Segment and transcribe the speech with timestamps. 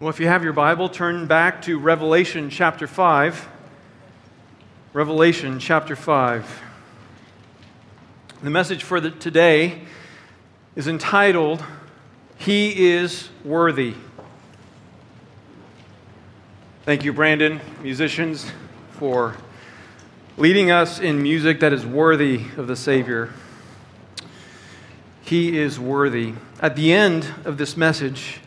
[0.00, 3.48] Well, if you have your Bible, turn back to Revelation chapter 5.
[4.92, 6.62] Revelation chapter 5.
[8.44, 9.80] The message for the, today
[10.76, 11.64] is entitled,
[12.36, 13.94] He is Worthy.
[16.84, 18.52] Thank you, Brandon, musicians,
[18.92, 19.34] for
[20.36, 23.32] leading us in music that is worthy of the Savior.
[25.22, 26.34] He is worthy.
[26.60, 28.38] At the end of this message,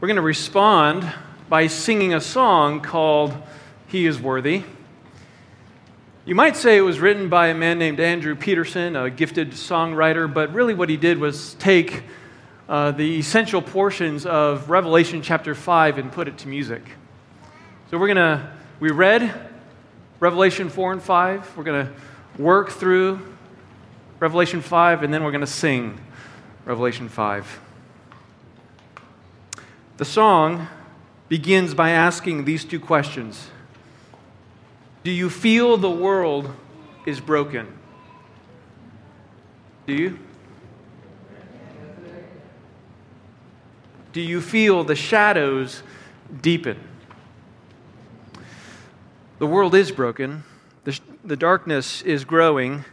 [0.00, 1.12] we're going to respond
[1.48, 3.34] by singing a song called
[3.88, 4.62] He is Worthy.
[6.24, 10.32] You might say it was written by a man named Andrew Peterson, a gifted songwriter,
[10.32, 12.04] but really what he did was take
[12.68, 16.82] uh, the essential portions of Revelation chapter 5 and put it to music.
[17.90, 19.50] So we're going to, we read
[20.20, 21.56] Revelation 4 and 5.
[21.56, 23.18] We're going to work through
[24.20, 26.00] Revelation 5, and then we're going to sing
[26.66, 27.62] Revelation 5.
[29.98, 30.68] The song
[31.28, 33.50] begins by asking these two questions
[35.02, 36.54] Do you feel the world
[37.04, 37.66] is broken?
[39.88, 40.18] Do you?
[44.12, 45.82] Do you feel the shadows
[46.42, 46.78] deepen?
[49.40, 50.44] The world is broken.
[50.84, 52.84] The, the darkness is growing.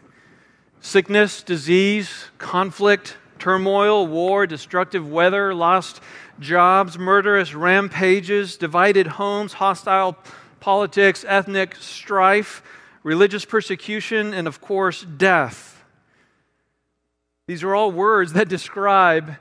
[0.81, 6.01] Sickness, disease, conflict, turmoil, war, destructive weather, lost
[6.39, 10.17] jobs, murderous rampages, divided homes, hostile
[10.59, 12.63] politics, ethnic strife,
[13.03, 15.83] religious persecution, and of course, death.
[17.47, 19.35] These are all words that describe,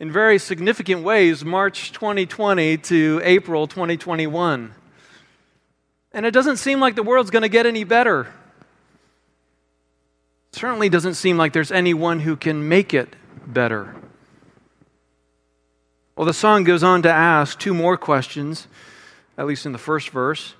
[0.00, 4.74] in very significant ways, March 2020 to April 2021.
[6.12, 8.32] And it doesn't seem like the world's going to get any better.
[10.52, 13.14] Certainly doesn't seem like there's anyone who can make it
[13.46, 13.94] better.
[16.22, 18.68] Well, the song goes on to ask two more questions,
[19.36, 20.54] at least in the first verse.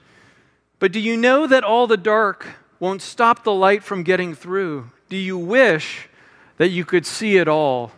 [0.80, 2.44] But do you know that all the dark
[2.80, 4.90] won't stop the light from getting through?
[5.08, 6.08] Do you wish
[6.56, 7.92] that you could see it all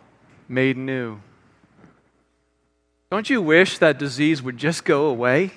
[0.47, 1.21] made new?
[3.09, 5.49] Don't you wish that disease would just go away?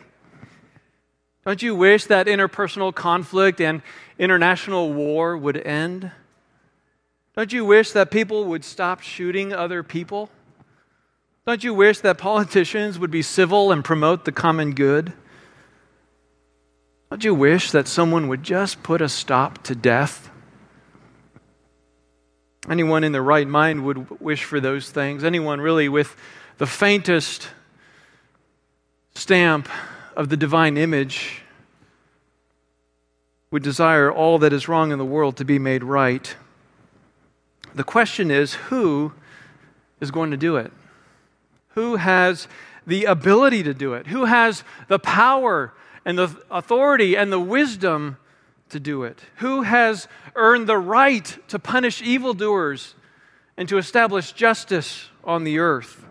[1.45, 3.83] Don't you wish that interpersonal conflict and
[4.19, 6.11] international war would end?
[7.37, 10.31] Don't you wish that people would stop shooting other people?
[11.49, 15.15] Don't you wish that politicians would be civil and promote the common good?
[17.09, 20.31] Don't you wish that someone would just put a stop to death?
[22.69, 25.25] Anyone in their right mind would wish for those things.
[25.25, 26.17] Anyone really with
[26.59, 27.49] the faintest
[29.15, 29.71] stamp
[30.19, 31.41] of the divine image
[33.51, 36.37] would desire all that is wrong in the world to be made right.
[37.75, 39.15] The question is who
[39.99, 40.73] is going to do it?
[41.78, 42.49] Who has
[42.89, 44.09] the ability to do it?
[44.09, 45.72] Who has the power
[46.05, 48.16] and the authority and the wisdom
[48.71, 49.21] to do it?
[49.37, 52.97] Who has earned the right to punish evildoers
[53.56, 56.05] and to establish justice on the earth?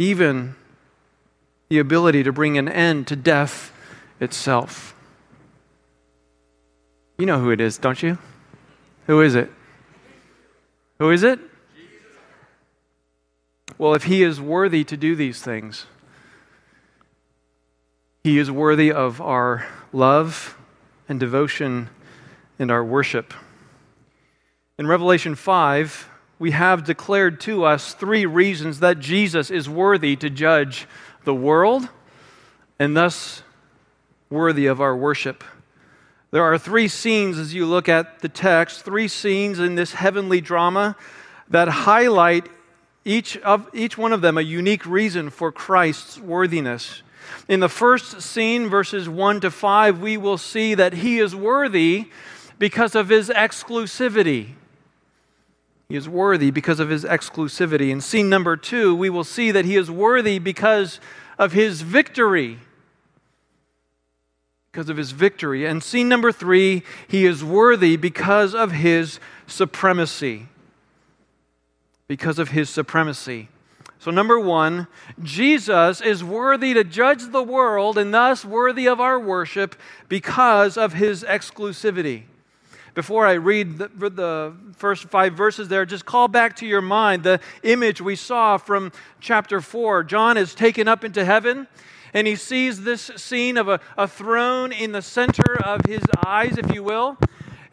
[0.00, 0.56] Even
[1.68, 3.72] the ability to bring an end to death
[4.18, 4.96] itself.
[7.18, 8.18] You know who it is, don't you?
[9.06, 9.48] Who is it?
[10.98, 11.38] Who is it?
[13.76, 15.86] Well, if he is worthy to do these things,
[18.22, 20.56] he is worthy of our love
[21.08, 21.90] and devotion
[22.58, 23.34] and our worship.
[24.78, 26.08] In Revelation 5,
[26.38, 30.86] we have declared to us three reasons that Jesus is worthy to judge
[31.24, 31.88] the world
[32.78, 33.42] and thus
[34.30, 35.42] worthy of our worship.
[36.30, 40.40] There are three scenes as you look at the text, three scenes in this heavenly
[40.40, 40.96] drama
[41.48, 42.48] that highlight
[43.04, 47.02] each, of, each one of them a unique reason for Christ's worthiness.
[47.48, 52.06] In the first scene, verses 1 to 5, we will see that he is worthy
[52.58, 54.52] because of his exclusivity.
[55.88, 57.90] He is worthy because of his exclusivity.
[57.90, 60.98] In scene number two, we will see that he is worthy because
[61.38, 62.58] of his victory.
[64.72, 65.66] Because of his victory.
[65.66, 70.48] And scene number three, he is worthy because of his supremacy
[72.08, 73.48] because of his supremacy.
[73.98, 74.86] So, number one,
[75.22, 79.76] Jesus is worthy to judge the world and thus worthy of our worship
[80.08, 82.24] because of his exclusivity.
[82.94, 87.22] Before I read the, the, first five verses there, just call back to your mind
[87.22, 90.04] the image we saw from chapter 4.
[90.04, 91.66] John is taken up into heaven,
[92.12, 96.58] and he sees this scene of a, a throne in the center of his eyes,
[96.58, 97.16] if you will.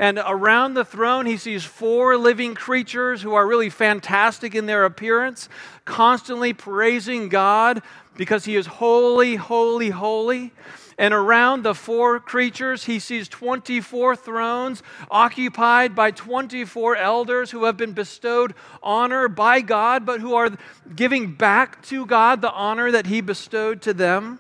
[0.01, 4.83] And around the throne, he sees four living creatures who are really fantastic in their
[4.83, 5.47] appearance,
[5.85, 7.83] constantly praising God
[8.17, 10.53] because he is holy, holy, holy.
[10.97, 14.81] And around the four creatures, he sees 24 thrones
[15.11, 20.57] occupied by 24 elders who have been bestowed honor by God, but who are
[20.95, 24.39] giving back to God the honor that he bestowed to them.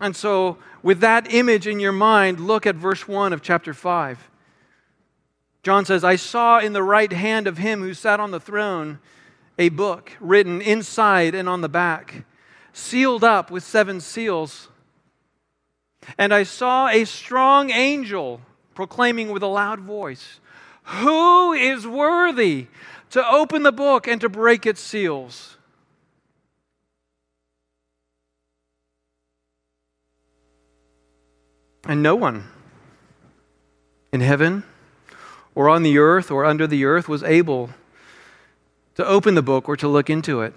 [0.00, 4.30] And so, with that image in your mind, look at verse 1 of chapter 5.
[5.62, 8.98] John says, I saw in the right hand of him who sat on the throne
[9.58, 12.24] a book written inside and on the back
[12.72, 14.68] sealed up with seven seals.
[16.18, 18.42] And I saw a strong angel
[18.74, 20.40] proclaiming with a loud voice,
[20.84, 22.66] Who is worthy
[23.10, 25.55] to open the book and to break its seals?
[31.88, 32.44] And no one
[34.12, 34.64] in heaven
[35.54, 37.70] or on the earth or under the earth was able
[38.96, 40.54] to open the book or to look into it.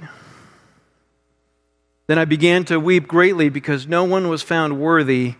[2.07, 5.35] Then I began to weep greatly because no one was found worthy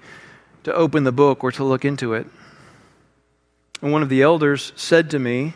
[0.64, 2.28] to open the book or to look into it.
[3.82, 5.54] And one of the elders said to me,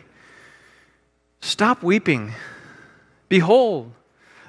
[1.42, 2.32] Stop weeping.
[3.28, 3.92] Behold,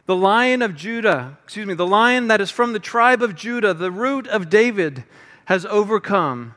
[0.07, 3.75] the lion of Judah, excuse me, the lion that is from the tribe of Judah,
[3.75, 5.05] the root of David,
[5.47, 6.55] has overcome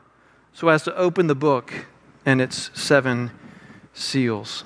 [0.52, 1.86] so as to open the book
[2.24, 3.30] and its seven
[3.92, 4.64] seals.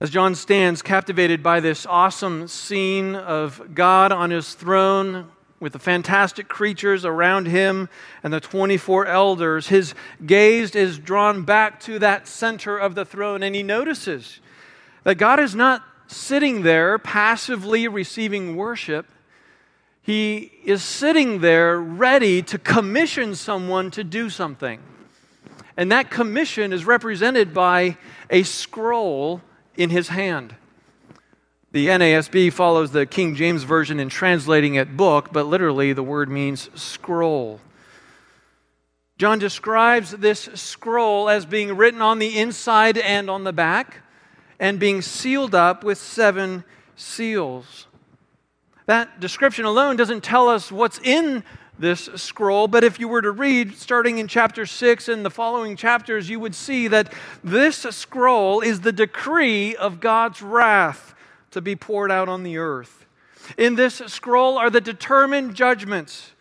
[0.00, 5.30] As John stands captivated by this awesome scene of God on his throne
[5.60, 7.90] with the fantastic creatures around him
[8.22, 9.94] and the 24 elders, his
[10.24, 14.40] gaze is drawn back to that center of the throne, and he notices
[15.04, 19.06] that God is not sitting there passively receiving worship.
[20.02, 24.80] He is sitting there ready to commission someone to do something.
[25.76, 27.96] And that commission is represented by
[28.28, 29.42] a scroll
[29.76, 30.54] in his hand.
[31.72, 36.28] The NASB follows the King James Version in translating it book, but literally the word
[36.28, 37.60] means scroll.
[39.18, 43.98] John describes this scroll as being written on the inside and on the back
[44.58, 46.64] and being sealed up with seven
[46.96, 47.86] seals.
[48.90, 51.44] That description alone doesn't tell us what's in
[51.78, 55.76] this scroll, but if you were to read starting in chapter 6 and the following
[55.76, 57.12] chapters, you would see that
[57.44, 61.14] this scroll is the decree of God's wrath
[61.52, 63.06] to be poured out on the earth.
[63.56, 66.32] In this scroll are the determined judgments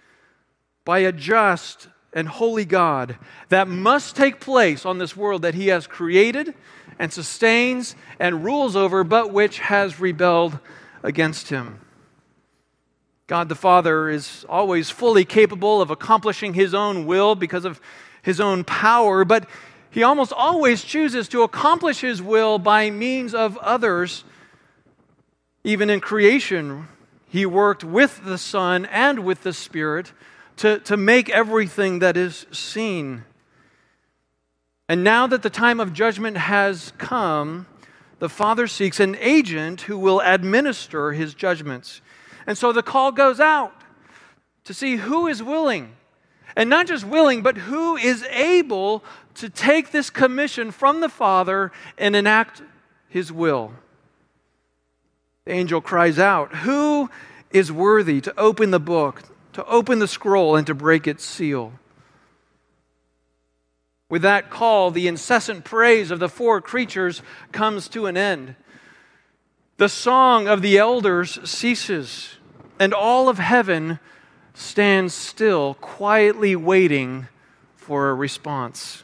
[0.85, 3.19] by a just and holy God
[3.49, 6.55] that must take place on this world that He has created
[6.97, 10.57] and sustains and rules over, but which has rebelled
[11.03, 11.81] against Him.
[13.29, 17.79] God the Father is always fully capable of accomplishing his own will because of
[18.23, 19.47] his own power, but
[19.91, 24.23] he almost always chooses to accomplish his will by means of others.
[25.63, 26.87] Even in creation,
[27.27, 30.11] he worked with the Son and with the Spirit
[30.57, 33.25] to, to make everything that is seen.
[34.87, 37.67] And now that the time of judgment has come,
[38.17, 42.01] the Father seeks an agent who will administer his judgments.
[42.45, 43.73] And so the call goes out
[44.65, 45.95] to see who is willing.
[46.55, 49.03] And not just willing, but who is able
[49.35, 52.61] to take this commission from the Father and enact
[53.07, 53.73] his will.
[55.45, 57.09] The angel cries out, Who
[57.51, 59.23] is worthy to open the book,
[59.53, 61.73] to open the scroll, and to break its seal?
[64.09, 67.21] With that call, the incessant praise of the four creatures
[67.51, 68.55] comes to an end.
[69.77, 72.35] The song of the elders ceases
[72.79, 73.99] and all of heaven
[74.53, 77.27] stands still, quietly waiting
[77.75, 79.03] for a response.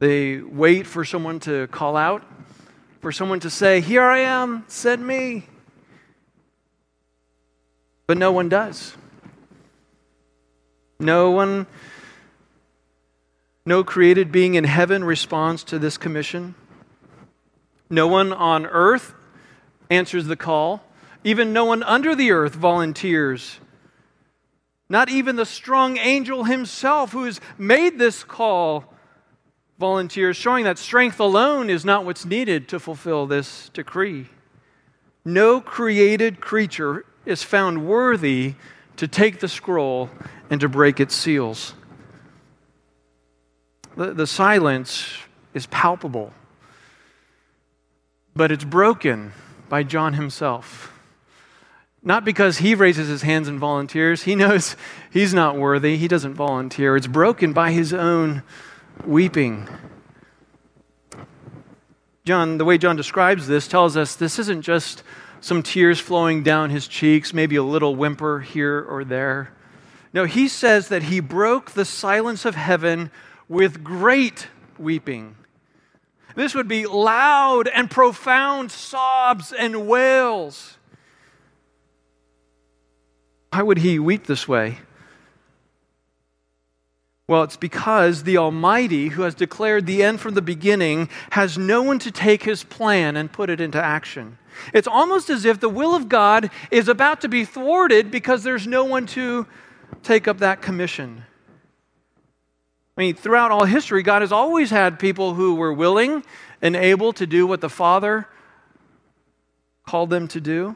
[0.00, 2.22] They wait for someone to call out,
[3.00, 5.46] for someone to say, Here I am, send me.
[8.06, 8.96] But no one does.
[10.98, 11.66] No one,
[13.64, 16.54] no created being in heaven responds to this commission.
[17.88, 19.14] No one on earth
[19.90, 20.82] answers the call.
[21.22, 23.60] Even no one under the earth volunteers.
[24.88, 28.92] Not even the strong angel himself, who has made this call,
[29.78, 34.28] volunteers, showing that strength alone is not what's needed to fulfill this decree.
[35.24, 38.54] No created creature is found worthy
[38.96, 40.10] to take the scroll
[40.50, 41.74] and to break its seals.
[43.96, 45.18] The, the silence
[45.54, 46.32] is palpable,
[48.34, 49.32] but it's broken
[49.68, 50.99] by John himself.
[52.02, 54.22] Not because he raises his hands and volunteers.
[54.22, 54.74] He knows
[55.10, 55.96] he's not worthy.
[55.96, 56.96] He doesn't volunteer.
[56.96, 58.42] It's broken by his own
[59.04, 59.68] weeping.
[62.24, 65.02] John, the way John describes this, tells us this isn't just
[65.40, 69.52] some tears flowing down his cheeks, maybe a little whimper here or there.
[70.12, 73.10] No, he says that he broke the silence of heaven
[73.48, 75.36] with great weeping.
[76.34, 80.78] This would be loud and profound sobs and wails.
[83.52, 84.78] Why would he weep this way?
[87.26, 91.80] Well, it's because the Almighty, who has declared the end from the beginning, has no
[91.80, 94.38] one to take his plan and put it into action.
[94.74, 98.66] It's almost as if the will of God is about to be thwarted because there's
[98.66, 99.46] no one to
[100.02, 101.24] take up that commission.
[102.96, 106.24] I mean, throughout all history, God has always had people who were willing
[106.60, 108.26] and able to do what the Father
[109.86, 110.74] called them to do.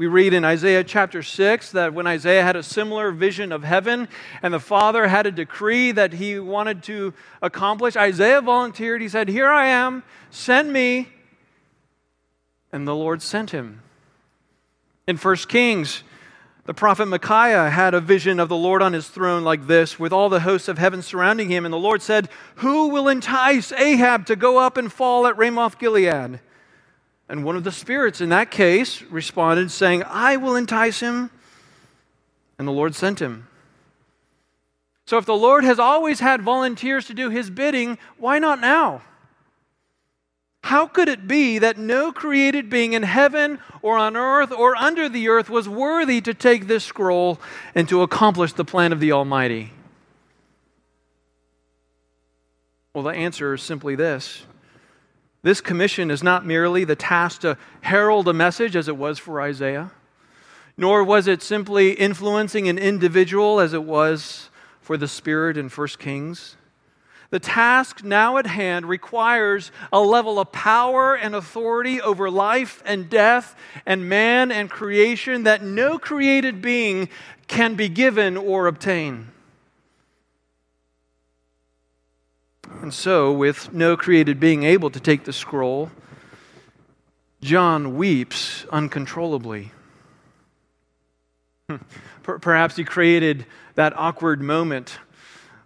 [0.00, 4.08] We read in Isaiah chapter 6 that when Isaiah had a similar vision of heaven
[4.40, 9.02] and the Father had a decree that he wanted to accomplish, Isaiah volunteered.
[9.02, 11.10] He said, Here I am, send me.
[12.72, 13.82] And the Lord sent him.
[15.06, 16.02] In 1 Kings,
[16.64, 20.14] the prophet Micaiah had a vision of the Lord on his throne like this, with
[20.14, 21.66] all the hosts of heaven surrounding him.
[21.66, 25.78] And the Lord said, Who will entice Ahab to go up and fall at Ramoth
[25.78, 26.40] Gilead?
[27.30, 31.30] And one of the spirits in that case responded, saying, I will entice him.
[32.58, 33.46] And the Lord sent him.
[35.06, 39.02] So if the Lord has always had volunteers to do his bidding, why not now?
[40.64, 45.08] How could it be that no created being in heaven or on earth or under
[45.08, 47.40] the earth was worthy to take this scroll
[47.76, 49.70] and to accomplish the plan of the Almighty?
[52.92, 54.42] Well, the answer is simply this
[55.42, 59.40] this commission is not merely the task to herald a message as it was for
[59.40, 59.90] Isaiah,
[60.76, 65.88] nor was it simply influencing an individual as it was for the Spirit in 1
[65.98, 66.56] Kings.
[67.30, 73.08] The task now at hand requires a level of power and authority over life and
[73.08, 73.54] death
[73.86, 77.08] and man and creation that no created being
[77.46, 79.28] can be given or obtain.
[82.82, 85.90] And so, with no created being able to take the scroll,
[87.42, 89.72] John weeps uncontrollably.
[91.68, 91.76] Hmm.
[92.22, 94.98] Perhaps he created that awkward moment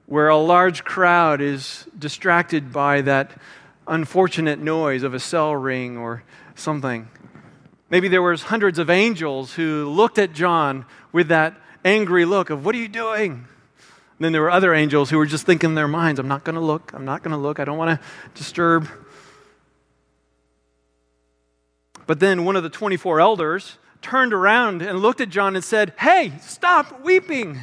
[0.06, 3.30] where a large crowd is distracted by that
[3.86, 6.22] unfortunate noise of a cell ring or
[6.54, 7.08] something.
[7.90, 12.64] Maybe there was hundreds of angels who looked at John with that angry look of,
[12.64, 13.46] "What are you doing?"
[14.24, 16.44] And then there were other angels who were just thinking in their minds, I'm not
[16.44, 18.88] going to look, I'm not going to look, I don't want to disturb.
[22.06, 25.92] But then one of the 24 elders turned around and looked at John and said,
[25.98, 27.60] Hey, stop weeping.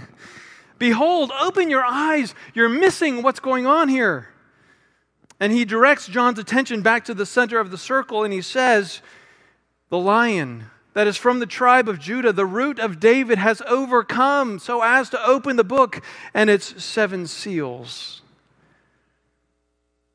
[0.77, 2.35] Behold, open your eyes.
[2.53, 4.27] You're missing what's going on here.
[5.39, 9.01] And he directs John's attention back to the center of the circle and he says,
[9.89, 14.59] The lion that is from the tribe of Judah, the root of David, has overcome
[14.59, 16.01] so as to open the book
[16.33, 18.21] and its seven seals.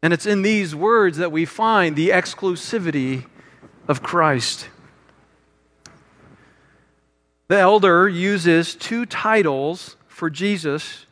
[0.02, 3.24] And it's in these words that we find the exclusivity
[3.88, 4.68] of Christ.
[7.48, 11.06] The elder uses two titles for Jesus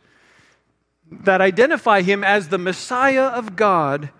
[1.11, 4.11] that identify him as the Messiah of God,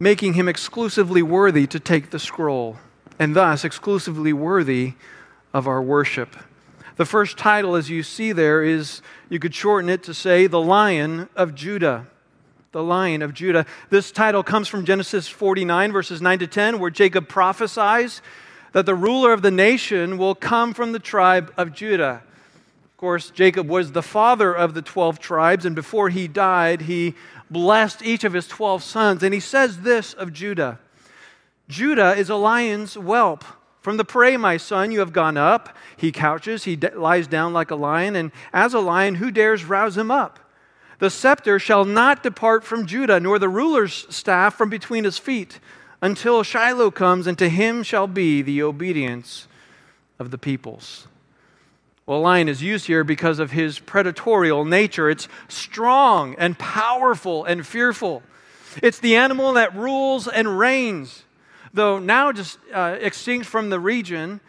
[0.00, 2.78] making him exclusively worthy to take the scroll
[3.18, 4.94] and thus exclusively worthy
[5.52, 6.36] of our worship.
[6.96, 10.60] The first title, as you see there, is you could shorten it to say, The
[10.60, 12.06] Lion of Judah.
[12.72, 13.66] The Lion of Judah.
[13.88, 18.20] This title comes from Genesis 49, verses 9 to 10, where Jacob prophesies
[18.72, 22.22] that the ruler of the nation will come from the tribe of Judah.
[22.84, 27.14] Of course, Jacob was the father of the 12 tribes, and before he died, he
[27.48, 29.22] blessed each of his 12 sons.
[29.22, 30.80] And he says this of Judah
[31.68, 33.44] Judah is a lion's whelp.
[33.80, 35.76] From the prey, my son, you have gone up.
[35.96, 39.96] He couches, he lies down like a lion, and as a lion, who dares rouse
[39.96, 40.38] him up?
[40.98, 45.60] The scepter shall not depart from Judah, nor the ruler's staff from between his feet,
[46.02, 49.46] until Shiloh comes, and to him shall be the obedience
[50.18, 51.06] of the peoples.
[52.04, 55.08] Well, lion is used here because of his predatorial nature.
[55.10, 58.22] It's strong and powerful and fearful.
[58.82, 61.24] It's the animal that rules and reigns
[61.78, 64.40] though now just uh, extinct from the region,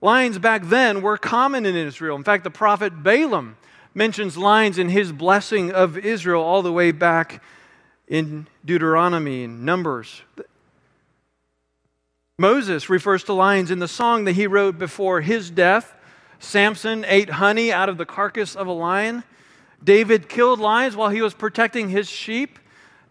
[0.00, 2.16] lions back then were common in Israel.
[2.16, 3.56] In fact, the prophet Balaam
[3.94, 7.42] mentions lions in his blessing of Israel all the way back
[8.08, 10.22] in Deuteronomy and Numbers.
[12.38, 15.94] Moses refers to lions in the song that he wrote before his death.
[16.38, 19.24] Samson ate honey out of the carcass of a lion.
[19.82, 22.58] David killed lions while he was protecting his sheep.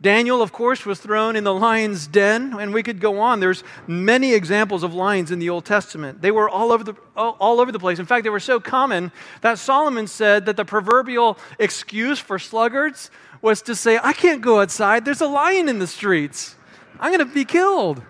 [0.01, 3.41] Daniel, of course, was thrown in the lion's den, and we could go on.
[3.41, 6.21] There's many examples of lions in the Old Testament.
[6.21, 7.99] They were all over the, all, over the place.
[7.99, 13.11] In fact, they were so common that Solomon said that the proverbial excuse for sluggards
[13.41, 16.55] was to say, I can't go outside, there's a lion in the streets.
[16.99, 18.01] I'm going to be killed.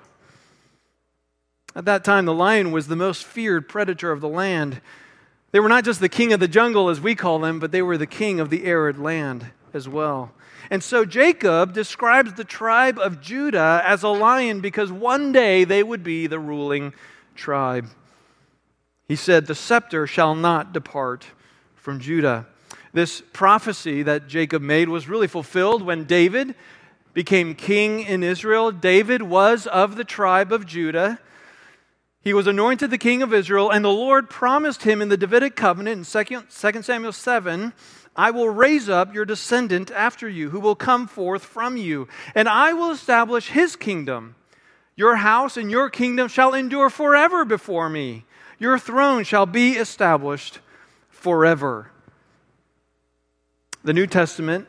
[1.76, 4.82] At that time, the lion was the most feared predator of the land.
[5.52, 7.82] They were not just the king of the jungle, as we call them, but they
[7.82, 10.32] were the king of the arid land as well.
[10.72, 15.82] And so Jacob describes the tribe of Judah as a lion because one day they
[15.82, 16.94] would be the ruling
[17.36, 17.88] tribe.
[19.08, 21.26] He said, The scepter shall not depart
[21.76, 22.46] from Judah.
[22.94, 26.54] This prophecy that Jacob made was really fulfilled when David
[27.14, 28.72] became king in Israel.
[28.72, 31.20] David was of the tribe of Judah.
[32.22, 35.56] He was anointed the king of Israel, and the Lord promised him in the Davidic
[35.56, 37.74] covenant in 2 Samuel 7
[38.16, 42.50] I will raise up your descendant after you, who will come forth from you, and
[42.50, 44.36] I will establish his kingdom.
[44.96, 48.26] Your house and your kingdom shall endure forever before me.
[48.58, 50.60] Your throne shall be established
[51.10, 51.92] forever.
[53.84, 54.68] The New Testament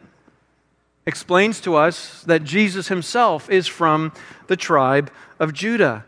[1.07, 4.13] explains to us that Jesus himself is from
[4.47, 6.05] the tribe of Judah.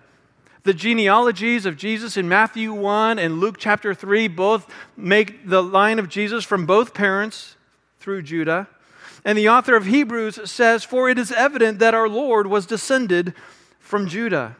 [0.64, 5.98] The genealogies of Jesus in Matthew 1 and Luke chapter 3 both make the line
[5.98, 7.56] of Jesus from both parents
[7.98, 8.68] through Judah.
[9.24, 13.34] And the author of Hebrews says, For it is evident that our Lord was descended
[13.80, 14.56] from Judah.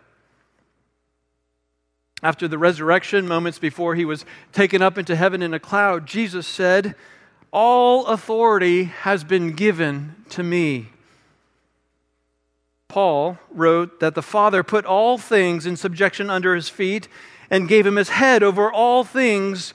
[2.23, 6.47] After the resurrection, moments before he was taken up into heaven in a cloud, Jesus
[6.47, 6.95] said,
[7.53, 10.92] All authority has been given to me.
[12.93, 17.09] Paul wrote that the Father put all things in subjection under his feet
[17.51, 19.73] and gave him his head over all things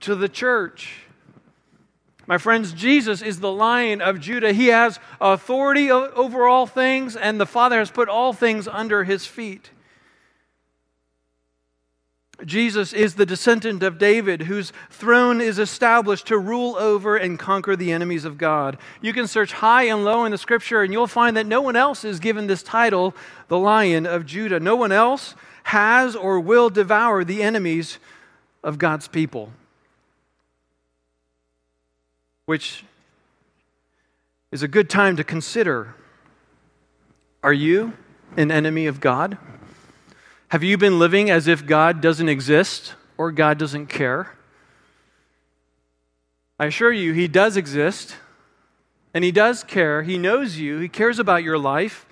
[0.00, 1.02] to the church.
[2.26, 4.52] My friends, Jesus is the lion of Judah.
[4.52, 9.26] He has authority over all things, and the Father has put all things under his
[9.26, 9.70] feet.
[12.44, 17.76] Jesus is the descendant of David, whose throne is established to rule over and conquer
[17.76, 18.76] the enemies of God.
[19.00, 21.76] You can search high and low in the scripture, and you'll find that no one
[21.76, 23.14] else is given this title,
[23.48, 24.60] the Lion of Judah.
[24.60, 25.34] No one else
[25.64, 27.98] has or will devour the enemies
[28.62, 29.50] of God's people.
[32.44, 32.84] Which
[34.52, 35.94] is a good time to consider
[37.42, 37.92] are you
[38.36, 39.38] an enemy of God?
[40.48, 44.36] Have you been living as if God doesn't exist or God doesn't care?
[46.58, 48.16] I assure you, He does exist
[49.12, 50.02] and He does care.
[50.02, 52.06] He knows you, He cares about your life.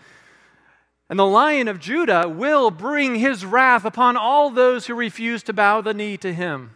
[1.08, 5.52] And the lion of Judah will bring his wrath upon all those who refuse to
[5.52, 6.70] bow the knee to him.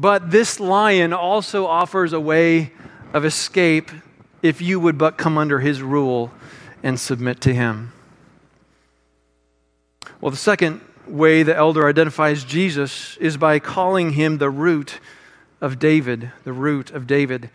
[0.00, 2.72] But this lion also offers a way
[3.12, 3.90] of escape
[4.42, 6.32] if you would but come under his rule
[6.82, 7.92] and submit to him.
[10.22, 15.00] Well, the second way the elder identifies Jesus is by calling him the root
[15.60, 17.50] of David, the root of David.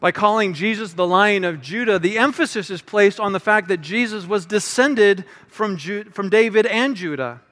[0.00, 3.82] By calling Jesus the Lion of Judah, the emphasis is placed on the fact that
[3.82, 7.42] Jesus was descended from, Ju- from David and Judah.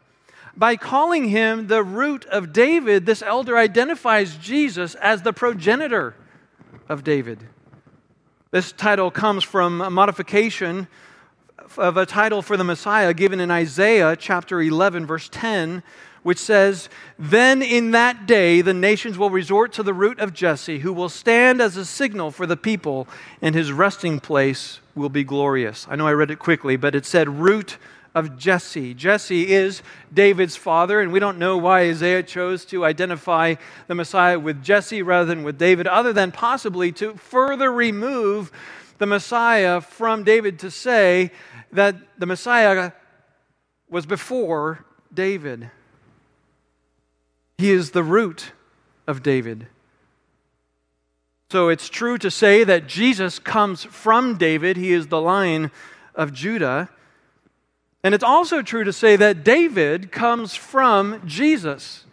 [0.56, 6.14] By calling him the root of David, this elder identifies Jesus as the progenitor
[6.88, 7.46] of David.
[8.52, 10.88] This title comes from a modification
[11.78, 15.82] of a title for the Messiah given in Isaiah chapter 11, verse 10,
[16.22, 20.80] which says, Then in that day the nations will resort to the root of Jesse,
[20.80, 23.06] who will stand as a signal for the people,
[23.40, 25.86] and his resting place will be glorious.
[25.88, 27.78] I know I read it quickly, but it said, Root
[28.16, 28.94] of Jesse.
[28.94, 33.56] Jesse is David's father, and we don't know why Isaiah chose to identify
[33.88, 38.50] the Messiah with Jesse rather than with David, other than possibly to further remove
[38.98, 41.30] the Messiah from David to say
[41.76, 42.92] that the Messiah
[43.88, 45.70] was before David.
[47.58, 48.52] He is the root
[49.06, 49.68] of David.
[51.50, 54.76] So it's true to say that Jesus comes from David.
[54.76, 55.70] He is the line
[56.14, 56.88] of Judah.
[58.02, 62.04] And it's also true to say that David comes from Jesus.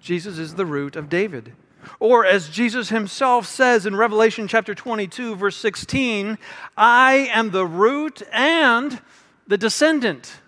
[0.00, 1.52] Jesus is the root of David.
[2.00, 6.38] Or as Jesus himself says in Revelation chapter 22, verse 16,
[6.76, 9.00] I am the root and
[9.46, 10.40] the descendant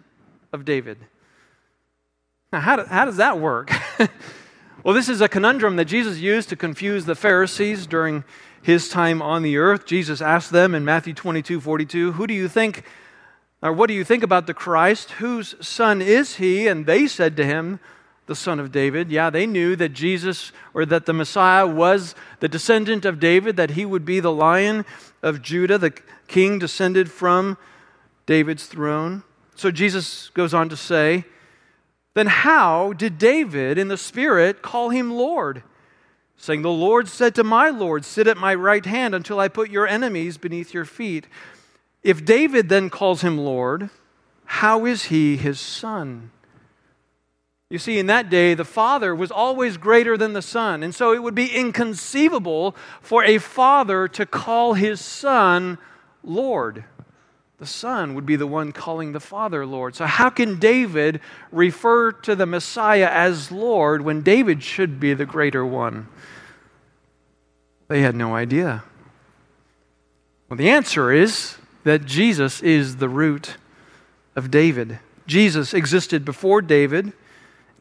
[0.53, 0.99] of David.
[2.53, 3.71] Now, how, do, how does that work?
[4.85, 8.25] well, this is a conundrum that Jesus used to confuse the Pharisees during
[8.63, 9.87] his time on the earth.
[9.87, 12.85] Jesus asked them in Matthew 22 42, Who do you think
[13.63, 15.13] or what do you think about the Christ?
[15.13, 16.69] Whose son is he?
[16.69, 17.81] And they said to him,
[18.27, 19.11] the son of David.
[19.11, 23.71] Yeah, they knew that Jesus or that the Messiah was the descendant of David, that
[23.71, 24.85] he would be the lion
[25.23, 25.93] of Judah, the
[26.29, 27.57] king descended from
[28.27, 29.23] David's throne.
[29.55, 31.25] So Jesus goes on to say,
[32.15, 35.63] Then how did David in the Spirit call him Lord?
[36.37, 39.71] Saying, The Lord said to my Lord, Sit at my right hand until I put
[39.71, 41.27] your enemies beneath your feet.
[42.03, 43.91] If David then calls him Lord,
[44.45, 46.31] how is he his son?
[47.69, 50.85] You see, in that day, the Father was always greater than the Son.
[50.85, 55.79] And so it would be inconceivable for a father to call his Son
[56.23, 56.85] Lord.
[57.59, 59.97] The Son would be the one calling the Father Lord.
[59.97, 65.27] So, how can David refer to the Messiah as Lord when David should be the
[65.27, 66.07] greater one?
[67.89, 68.85] They had no idea.
[70.49, 73.57] Well, the answer is that Jesus is the root
[74.37, 74.99] of David.
[75.27, 77.13] Jesus existed before David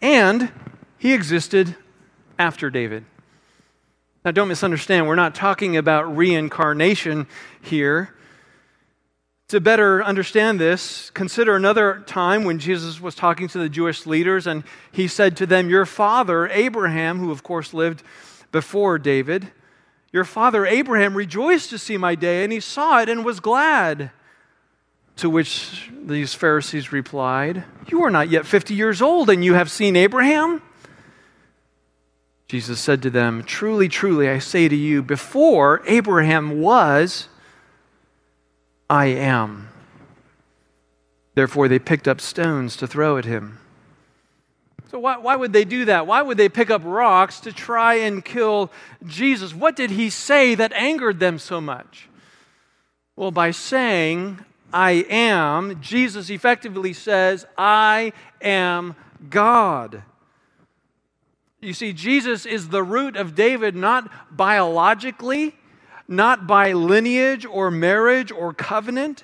[0.01, 0.51] and
[0.97, 1.75] he existed
[2.37, 3.05] after David.
[4.23, 7.27] Now, don't misunderstand, we're not talking about reincarnation
[7.61, 8.15] here.
[9.49, 14.47] To better understand this, consider another time when Jesus was talking to the Jewish leaders
[14.47, 18.01] and he said to them, Your father, Abraham, who of course lived
[18.51, 19.51] before David,
[20.11, 24.09] your father Abraham rejoiced to see my day, and he saw it and was glad.
[25.17, 29.71] To which these Pharisees replied, You are not yet 50 years old, and you have
[29.71, 30.61] seen Abraham?
[32.47, 37.27] Jesus said to them, Truly, truly, I say to you, before Abraham was,
[38.89, 39.69] I am.
[41.33, 43.59] Therefore, they picked up stones to throw at him.
[44.91, 46.07] So, why, why would they do that?
[46.07, 48.71] Why would they pick up rocks to try and kill
[49.05, 49.53] Jesus?
[49.53, 52.07] What did he say that angered them so much?
[53.15, 54.39] Well, by saying,
[54.75, 58.11] I am, Jesus effectively says, I
[58.41, 58.97] am
[59.29, 60.03] God.
[61.61, 65.55] You see, Jesus is the root of David not biologically,
[66.09, 69.23] not by lineage or marriage or covenant.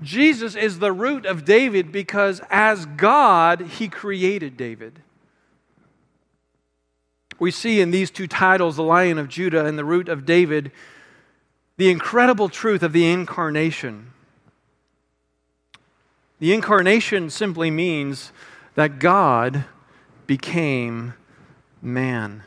[0.00, 5.00] Jesus is the root of David because as God, he created David.
[7.38, 10.72] We see in these two titles, the Lion of Judah and the root of David,
[11.76, 14.14] the incredible truth of the incarnation.
[16.38, 18.32] The incarnation simply means
[18.74, 19.64] that God
[20.26, 21.14] became
[21.82, 22.44] man.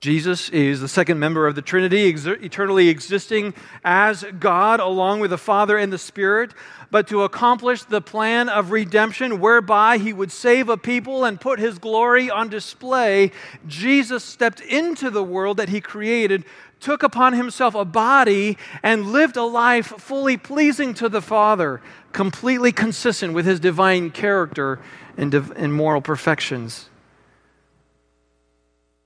[0.00, 3.52] Jesus is the second member of the Trinity, eternally existing
[3.84, 6.54] as God along with the Father and the Spirit,
[6.90, 11.58] but to accomplish the plan of redemption whereby he would save a people and put
[11.58, 13.30] his glory on display,
[13.66, 16.46] Jesus stepped into the world that he created,
[16.80, 22.72] took upon himself a body, and lived a life fully pleasing to the Father, completely
[22.72, 24.78] consistent with his divine character
[25.16, 26.88] and, div- and moral perfections.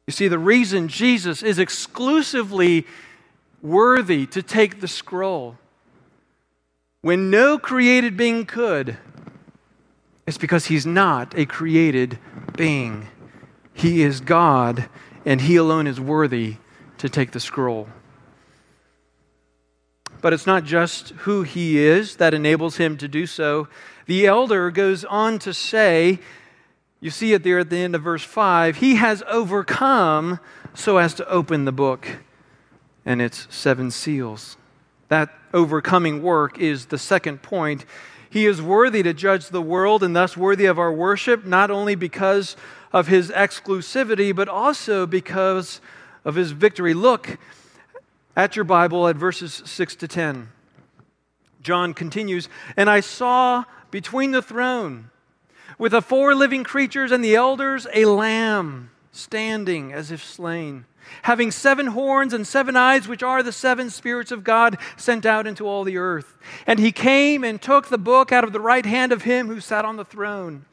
[0.06, 2.86] You see, the reason Jesus is exclusively
[3.62, 5.56] worthy to take the scroll
[7.00, 8.96] when no created being could
[10.26, 12.18] is because he's not a created
[12.56, 13.08] being.
[13.74, 14.88] He is God,
[15.26, 16.56] and he alone is worthy
[16.98, 17.88] to take the scroll.
[20.24, 23.68] But it's not just who he is that enables him to do so.
[24.06, 26.18] The elder goes on to say
[26.98, 28.76] you see it there at the end of verse 5.
[28.76, 30.40] He has overcome
[30.72, 32.08] so as to open the book
[33.04, 34.56] and its seven seals.
[35.08, 37.84] That overcoming work is the second point.
[38.30, 41.96] He is worthy to judge the world and thus worthy of our worship, not only
[41.96, 42.56] because
[42.94, 45.82] of his exclusivity, but also because
[46.24, 46.94] of his victory.
[46.94, 47.36] Look
[48.36, 50.48] at your Bible at verses 6 to 10.
[51.62, 55.10] John continues, And I saw between the throne
[55.78, 60.84] with the four living creatures and the elders, a lamb standing as if slain,
[61.22, 65.46] having seven horns and seven eyes, which are the seven spirits of God sent out
[65.46, 66.36] into all the earth.
[66.66, 69.60] And he came and took the book out of the right hand of him who
[69.60, 70.66] sat on the throne.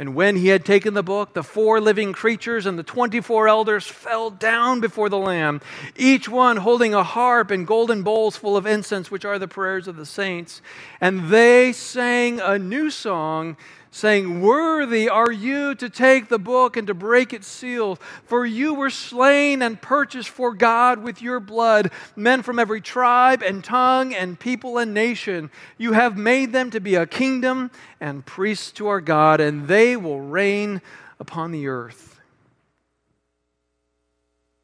[0.00, 3.86] And when he had taken the book, the four living creatures and the 24 elders
[3.86, 5.60] fell down before the Lamb,
[5.94, 9.86] each one holding a harp and golden bowls full of incense, which are the prayers
[9.86, 10.62] of the saints.
[11.02, 13.58] And they sang a new song
[13.90, 18.74] saying, Worthy are you to take the book and to break its seals, for you
[18.74, 24.14] were slain and purchased for God with your blood men from every tribe and tongue
[24.14, 25.50] and people and nation.
[25.78, 29.96] You have made them to be a kingdom and priests to our God, and they
[29.96, 30.80] will reign
[31.18, 32.20] upon the earth.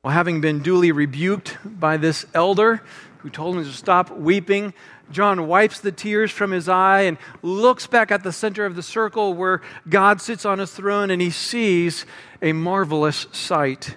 [0.03, 2.81] Well, having been duly rebuked by this elder
[3.19, 4.73] who told him to stop weeping,
[5.11, 8.83] John wipes the tears from his eye and looks back at the center of the
[8.83, 12.07] circle where God sits on his throne and he sees
[12.43, 13.97] a marvelous sight.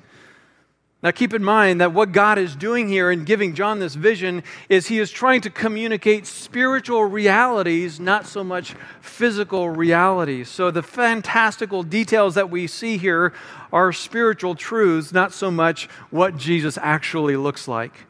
[1.01, 4.43] Now, keep in mind that what God is doing here in giving John this vision
[4.67, 10.49] is he is trying to communicate spiritual realities, not so much physical realities.
[10.49, 13.31] So, the fantastical details that we see here
[13.71, 18.08] are spiritual truths, not so much what Jesus actually looks like.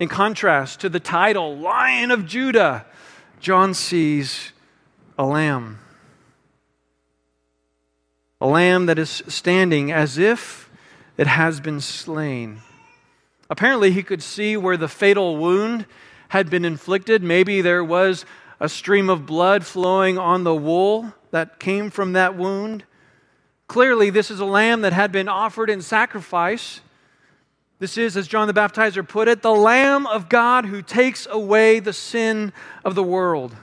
[0.00, 2.84] In contrast to the title, Lion of Judah,
[3.38, 4.50] John sees
[5.16, 5.78] a lamb.
[8.40, 10.68] A lamb that is standing as if
[11.16, 12.58] it has been slain.
[13.48, 15.86] Apparently, he could see where the fatal wound
[16.30, 17.22] had been inflicted.
[17.22, 18.26] Maybe there was
[18.58, 22.84] a stream of blood flowing on the wool that came from that wound.
[23.68, 26.80] Clearly, this is a lamb that had been offered in sacrifice.
[27.78, 31.80] This is, as John the Baptizer put it, the Lamb of God who takes away
[31.80, 32.52] the sin
[32.84, 33.54] of the world.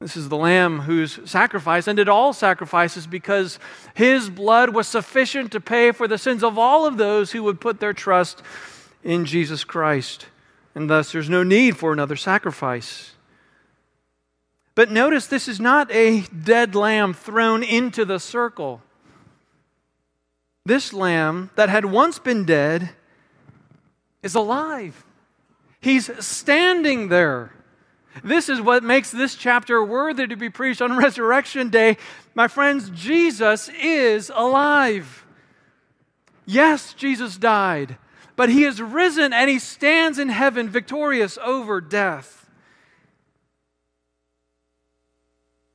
[0.00, 3.58] This is the Lamb whose sacrifice ended all sacrifices because
[3.94, 7.60] his blood was sufficient to pay for the sins of all of those who would
[7.60, 8.42] put their trust
[9.02, 10.26] in Jesus Christ.
[10.74, 13.12] And thus, there's no need for another sacrifice.
[14.74, 18.82] But notice this is not a dead lamb thrown into the circle.
[20.66, 22.90] This lamb that had once been dead
[24.24, 25.04] is alive.
[25.80, 27.52] He's standing there.
[28.24, 31.96] This is what makes this chapter worthy to be preached on Resurrection Day.
[32.34, 35.24] My friends, Jesus is alive.
[36.46, 37.96] Yes, Jesus died,
[38.34, 42.50] but he is risen and he stands in heaven victorious over death.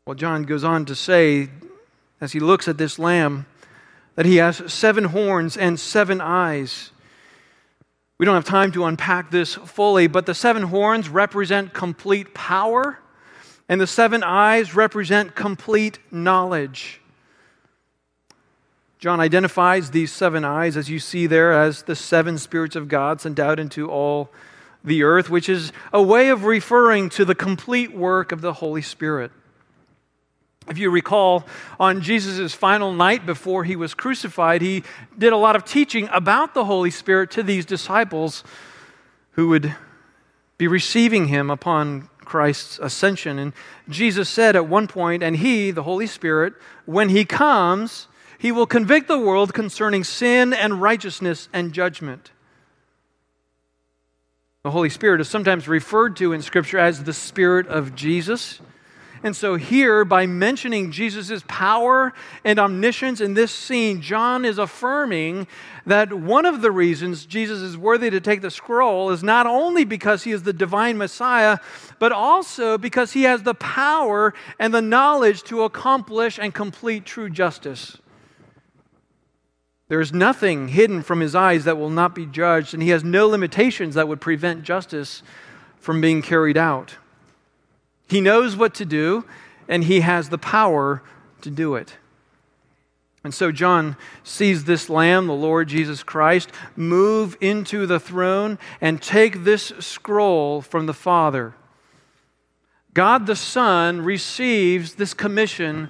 [0.05, 1.47] Well, John goes on to say,
[2.19, 3.45] as he looks at this lamb,
[4.15, 6.91] that he has seven horns and seven eyes.
[8.17, 12.99] We don't have time to unpack this fully, but the seven horns represent complete power,
[13.67, 17.01] and the seven eyes represent complete knowledge.
[18.99, 23.19] John identifies these seven eyes, as you see there, as the seven spirits of God
[23.19, 24.29] sent out into all
[24.83, 28.83] the earth, which is a way of referring to the complete work of the Holy
[28.83, 29.31] Spirit.
[30.69, 31.45] If you recall,
[31.79, 34.83] on Jesus' final night before he was crucified, he
[35.17, 38.43] did a lot of teaching about the Holy Spirit to these disciples
[39.31, 39.75] who would
[40.57, 43.39] be receiving him upon Christ's ascension.
[43.39, 43.53] And
[43.89, 46.53] Jesus said at one point, and he, the Holy Spirit,
[46.85, 52.31] when he comes, he will convict the world concerning sin and righteousness and judgment.
[54.63, 58.61] The Holy Spirit is sometimes referred to in Scripture as the Spirit of Jesus.
[59.23, 62.11] And so, here, by mentioning Jesus' power
[62.43, 65.45] and omniscience in this scene, John is affirming
[65.85, 69.83] that one of the reasons Jesus is worthy to take the scroll is not only
[69.83, 71.59] because he is the divine Messiah,
[71.99, 77.29] but also because he has the power and the knowledge to accomplish and complete true
[77.29, 77.99] justice.
[79.87, 83.03] There is nothing hidden from his eyes that will not be judged, and he has
[83.03, 85.21] no limitations that would prevent justice
[85.77, 86.95] from being carried out.
[88.11, 89.23] He knows what to do,
[89.69, 91.01] and he has the power
[91.39, 91.95] to do it.
[93.23, 99.01] And so John sees this lamb, the Lord Jesus Christ, move into the throne and
[99.01, 101.53] take this scroll from the Father.
[102.93, 105.89] God the Son receives this commission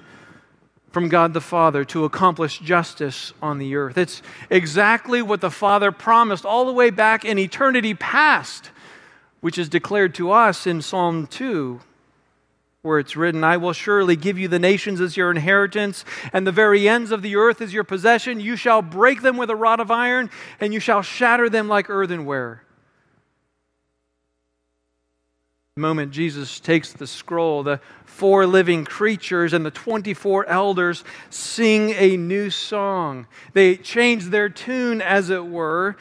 [0.92, 3.98] from God the Father to accomplish justice on the earth.
[3.98, 8.70] It's exactly what the Father promised all the way back in eternity past,
[9.40, 11.80] which is declared to us in Psalm 2
[12.82, 16.52] where it's written, I will surely give you the nations as your inheritance, and the
[16.52, 18.40] very ends of the earth as your possession.
[18.40, 21.88] You shall break them with a rod of iron, and you shall shatter them like
[21.88, 22.64] earthenware.
[25.76, 31.90] The moment Jesus takes the scroll, the four living creatures and the 24 elders sing
[31.90, 33.26] a new song.
[33.54, 35.96] They change their tune, as it were,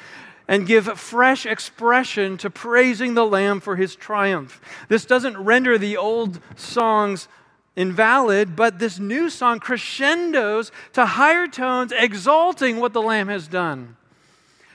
[0.47, 4.61] and give fresh expression to praising the Lamb for his triumph.
[4.89, 7.27] This doesn't render the old songs
[7.75, 13.95] invalid, but this new song crescendos to higher tones, exalting what the Lamb has done.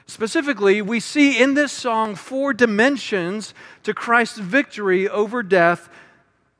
[0.06, 3.52] Specifically, we see in this song four dimensions
[3.82, 5.88] to Christ's victory over death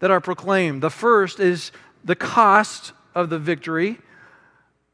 [0.01, 0.83] that are proclaimed.
[0.83, 1.71] The first is
[2.05, 3.99] the cost of the victory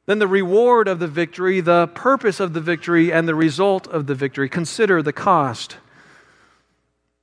[0.07, 4.07] then the reward of the victory, the purpose of the victory, and the result of
[4.07, 4.49] the victory.
[4.49, 5.77] Consider the cost.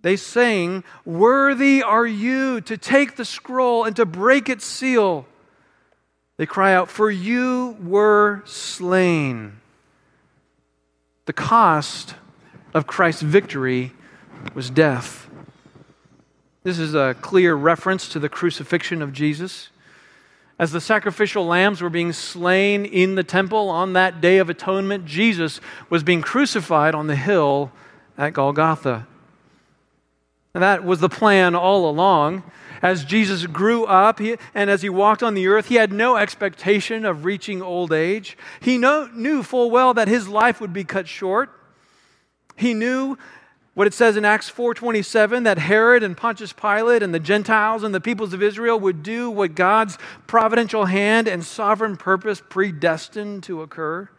[0.02, 5.26] They sing, Worthy are you to take the scroll and to break its seal.
[6.38, 9.60] They cry out, For you were slain.
[11.26, 12.16] The cost
[12.74, 13.92] of Christ's victory
[14.56, 15.30] was death.
[16.64, 19.70] This is a clear reference to the crucifixion of Jesus.
[20.60, 25.06] As the sacrificial lambs were being slain in the temple on that day of atonement,
[25.06, 27.72] Jesus was being crucified on the hill
[28.18, 29.08] at Golgotha.
[30.54, 32.44] And that was the plan all along.
[32.82, 36.18] As Jesus grew up he, and as he walked on the earth, he had no
[36.18, 38.38] expectation of reaching old age.
[38.60, 41.50] He know, knew full well that his life would be cut short.
[42.58, 43.18] He knew
[43.74, 47.94] what it says in Acts 4:27 that Herod and Pontius Pilate and the Gentiles and
[47.94, 53.62] the peoples of Israel would do what God's providential hand and sovereign purpose predestined to
[53.62, 54.10] occur.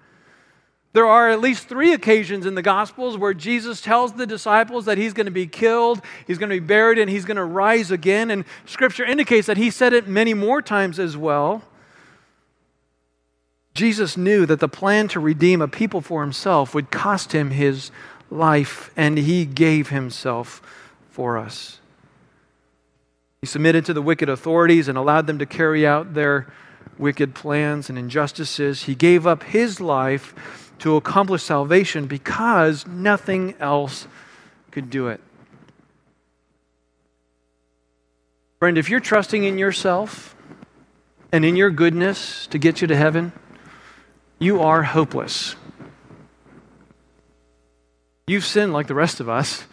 [0.92, 4.98] There are at least three occasions in the Gospels where Jesus tells the disciples that
[4.98, 7.92] he's going to be killed, he's going to be buried, and he's going to rise
[7.92, 8.30] again.
[8.30, 11.62] And Scripture indicates that he said it many more times as well.
[13.72, 17.92] Jesus knew that the plan to redeem a people for himself would cost him his
[18.30, 20.62] life, and he gave himself
[21.10, 21.80] for us.
[23.40, 26.46] He submitted to the wicked authorities and allowed them to carry out their
[26.98, 28.84] wicked plans and injustices.
[28.84, 34.06] He gave up his life to accomplish salvation because nothing else
[34.70, 35.20] could do it.
[38.58, 40.36] Friend, if you're trusting in yourself
[41.32, 43.32] and in your goodness to get you to heaven,
[44.38, 45.56] you are hopeless.
[48.30, 49.64] You've sinned like the rest of us,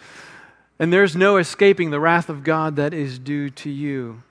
[0.79, 4.23] and there's no escaping the wrath of God that is due to you.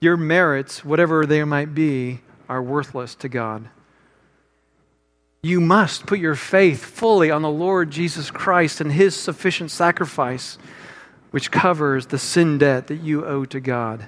[0.00, 3.68] Your merits, whatever they might be, are worthless to God.
[5.42, 10.56] You must put your faith fully on the Lord Jesus Christ and his sufficient sacrifice,
[11.30, 14.06] which covers the sin debt that you owe to God.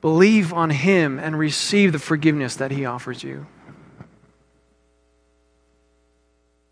[0.00, 3.48] Believe on him and receive the forgiveness that he offers you.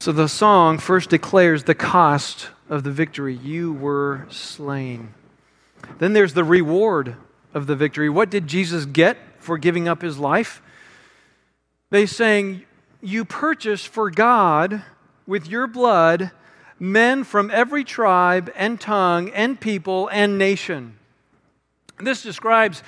[0.01, 3.37] So the song first declares the cost of the victory.
[3.37, 5.13] You were slain.
[5.99, 7.17] Then there's the reward
[7.53, 8.09] of the victory.
[8.09, 10.63] What did Jesus get for giving up his life?
[11.91, 12.63] They sang,
[13.03, 14.83] You purchased for God
[15.27, 16.31] with your blood
[16.79, 20.97] men from every tribe and tongue and people and nation.
[21.99, 22.83] This describes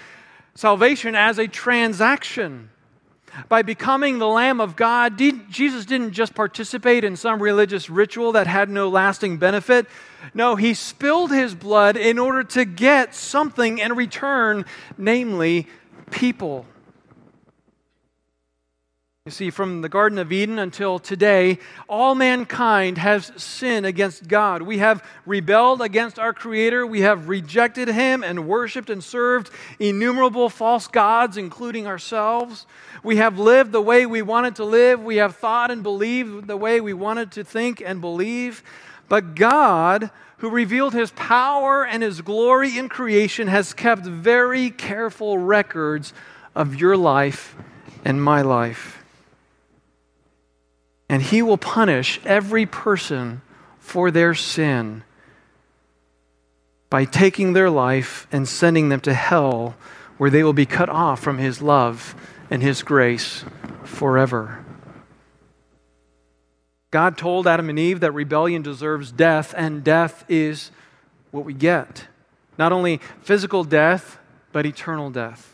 [0.55, 2.71] salvation as a transaction.
[3.49, 8.47] By becoming the Lamb of God, Jesus didn't just participate in some religious ritual that
[8.47, 9.87] had no lasting benefit.
[10.35, 14.65] No, he spilled his blood in order to get something in return,
[14.99, 15.67] namely
[16.11, 16.67] people.
[19.25, 24.63] You see, from the Garden of Eden until today, all mankind has sinned against God.
[24.63, 26.89] We have rebelled against our Creator.
[26.89, 32.67] We have rejected Him and worshiped and served innumerable false gods, including ourselves.
[33.05, 35.01] We have lived the way we wanted to live.
[35.01, 38.65] We have thought and believed the way we wanted to think and believe.
[39.09, 45.39] But God, who revealed His power and His glory in creation, has kept very careful
[45.39, 46.13] records
[46.57, 47.55] of your life
[48.05, 49.02] and my life.
[51.13, 53.43] And he will punish every person
[53.79, 55.05] for their sin
[56.89, 59.75] by taking their life and sending them to hell,
[60.17, 62.15] where they will be cut off from his love
[62.49, 63.45] and his grace
[63.85, 64.65] forever.
[66.91, 70.71] God told Adam and Eve that rebellion deserves death, and death is
[71.31, 72.07] what we get.
[72.57, 74.17] Not only physical death,
[74.51, 75.52] but eternal death.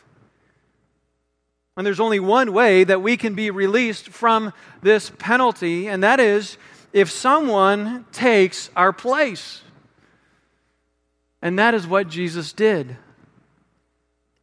[1.78, 6.18] And there's only one way that we can be released from this penalty, and that
[6.18, 6.58] is
[6.92, 9.62] if someone takes our place.
[11.40, 12.96] And that is what Jesus did.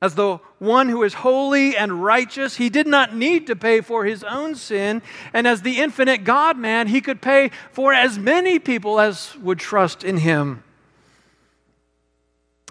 [0.02, 4.06] As the one who is holy and righteous, he did not need to pay for
[4.06, 5.02] his own sin.
[5.34, 9.60] And as the infinite God man, he could pay for as many people as would
[9.60, 10.64] trust in him.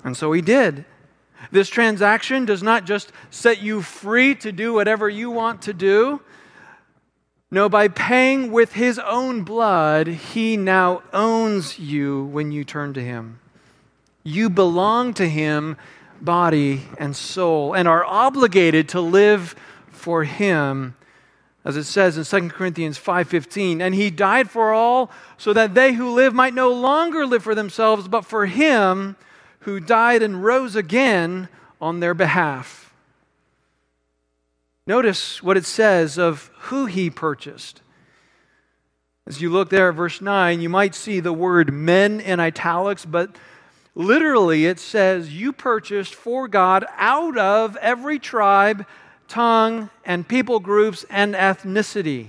[0.02, 0.86] And so he did.
[1.50, 6.20] This transaction does not just set you free to do whatever you want to do.
[7.50, 13.00] No, by paying with his own blood, he now owns you when you turn to
[13.00, 13.38] him.
[14.24, 15.76] You belong to him,
[16.20, 19.54] body and soul, and are obligated to live
[19.90, 20.94] for him
[21.64, 25.94] as it says in 2 Corinthians 5:15, and he died for all so that they
[25.94, 29.16] who live might no longer live for themselves but for him
[29.64, 31.48] who died and rose again
[31.80, 32.92] on their behalf.
[34.86, 37.80] Notice what it says of who he purchased.
[39.26, 43.06] As you look there at verse 9, you might see the word men in italics,
[43.06, 43.34] but
[43.94, 48.86] literally it says, You purchased for God out of every tribe,
[49.28, 52.28] tongue, and people groups and ethnicity.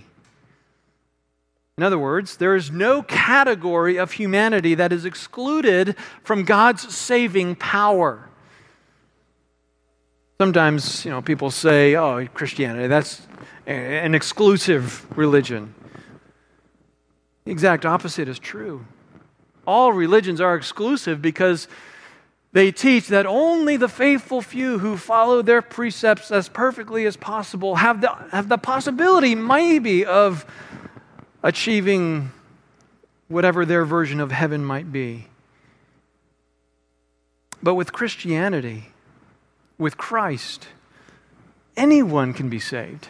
[1.77, 7.57] In other words, there is no category of humanity that is excluded from God's saving
[7.57, 8.29] power.
[10.39, 13.27] Sometimes, you know, people say, "Oh, Christianity, that's
[13.65, 15.73] an exclusive religion."
[17.43, 18.85] The exact opposite is true.
[19.67, 21.67] All religions are exclusive because
[22.53, 27.75] they teach that only the faithful few who follow their precepts as perfectly as possible
[27.75, 30.45] have the, have the possibility, maybe, of
[31.45, 32.31] achieving
[33.27, 35.27] whatever their version of heaven might be.
[37.61, 38.85] But with Christianity,
[39.77, 40.67] with Christ,
[41.77, 43.09] anyone can be saved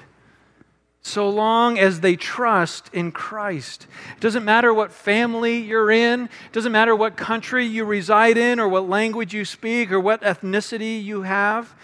[1.01, 3.85] so long as they trust in Christ.
[4.17, 8.59] It doesn't matter what family you're in, it doesn't matter what country you reside in,
[8.59, 11.75] or what language you speak, or what ethnicity you have.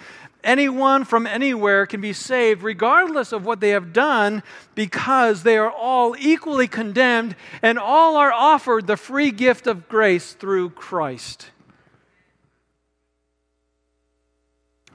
[0.44, 4.42] Anyone from anywhere can be saved regardless of what they have done
[4.74, 10.34] because they are all equally condemned and all are offered the free gift of grace
[10.34, 11.52] through Christ.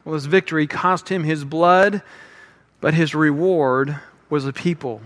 [0.04, 2.02] Well, his victory cost him his blood,
[2.80, 5.00] but his reward was a people.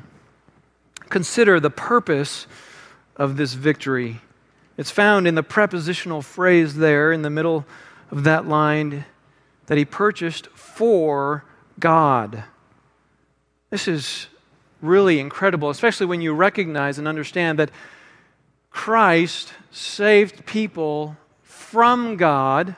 [1.09, 2.47] Consider the purpose
[3.17, 4.21] of this victory.
[4.77, 7.67] It's found in the prepositional phrase there in the middle
[8.11, 9.05] of that line
[9.71, 11.45] that he purchased for
[11.79, 12.43] God.
[13.71, 14.27] This is
[14.83, 17.71] really incredible, especially when you recognize and understand that
[18.71, 22.75] Christ saved people from God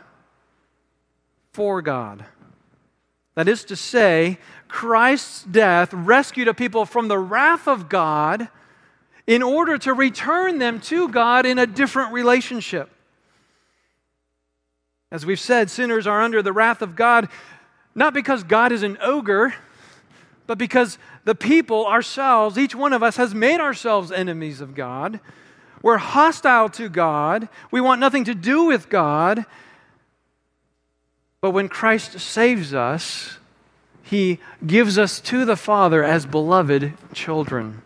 [1.54, 2.26] for God.
[3.36, 4.36] That is to say,
[4.68, 8.48] Christ's death rescued a people from the wrath of God
[9.26, 12.90] in order to return them to God in a different relationship.
[15.12, 17.28] As we've said, sinners are under the wrath of God
[17.94, 19.54] not because God is an ogre,
[20.46, 25.20] but because the people ourselves, each one of us, has made ourselves enemies of God.
[25.82, 27.48] We're hostile to God.
[27.70, 29.44] We want nothing to do with God.
[31.40, 33.38] But when Christ saves us,
[34.02, 37.82] he gives us to the Father as beloved children.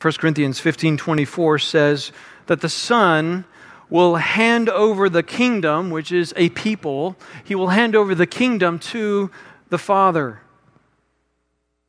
[0.00, 2.12] 1 Corinthians 15 24 says
[2.46, 3.44] that the Son
[3.90, 8.78] will hand over the kingdom, which is a people, he will hand over the kingdom
[8.78, 9.30] to
[9.70, 10.40] the Father.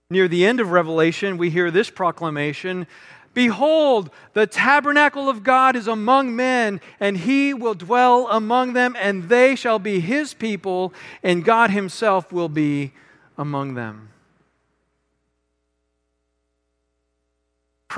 [0.10, 2.88] Near the end of Revelation, we hear this proclamation
[3.36, 9.30] Behold, the tabernacle of God is among men, and he will dwell among them, and
[9.30, 12.92] they shall be his people, and God himself will be
[13.38, 14.10] among them.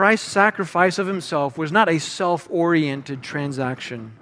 [0.02, 4.14] Christ's sacrifice of himself was not a self oriented transaction.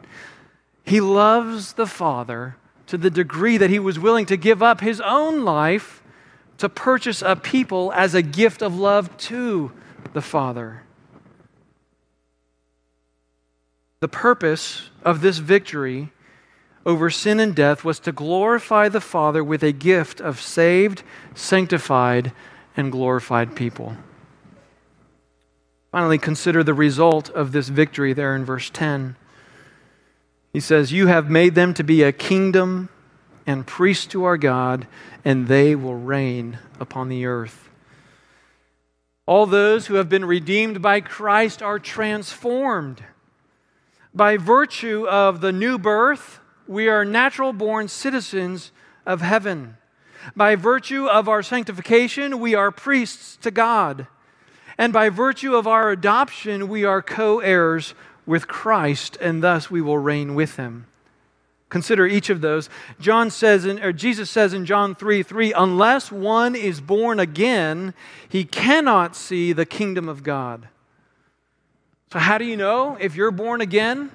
[0.84, 2.58] He loves the Father
[2.88, 6.04] to the degree that he was willing to give up his own life
[6.58, 9.72] to purchase a people as a gift of love to
[10.12, 10.84] the Father.
[14.02, 16.12] The purpose of this victory
[16.86, 21.04] over sin and death was to glorify the Father with a gift of saved,
[21.34, 22.34] sanctified,
[22.76, 23.96] and glorified people.
[25.92, 29.16] Finally, consider the result of this victory there in verse 10.
[30.54, 32.90] He says, You have made them to be a kingdom
[33.48, 34.88] and priests to our God,
[35.26, 37.70] and they will reign upon the earth.
[39.26, 43.04] All those who have been redeemed by Christ are transformed
[44.14, 48.72] by virtue of the new birth, we are natural born citizens
[49.06, 49.78] of heaven.
[50.36, 54.08] By virtue of our sanctification, we are priests to God.
[54.80, 57.94] And by virtue of our adoption, we are co heirs
[58.26, 60.88] with Christ, and thus we will reign with him.
[61.68, 62.70] Consider each of those.
[62.98, 67.94] John says, in, or Jesus says in John 3 3, unless one is born again,
[68.30, 70.70] he cannot see the kingdom of God.
[72.14, 74.10] So, how do you know if you're born again?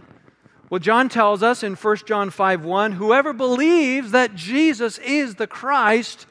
[0.71, 5.47] Well, John tells us in 1 John 5 1 whoever believes that Jesus is the
[5.47, 6.27] Christ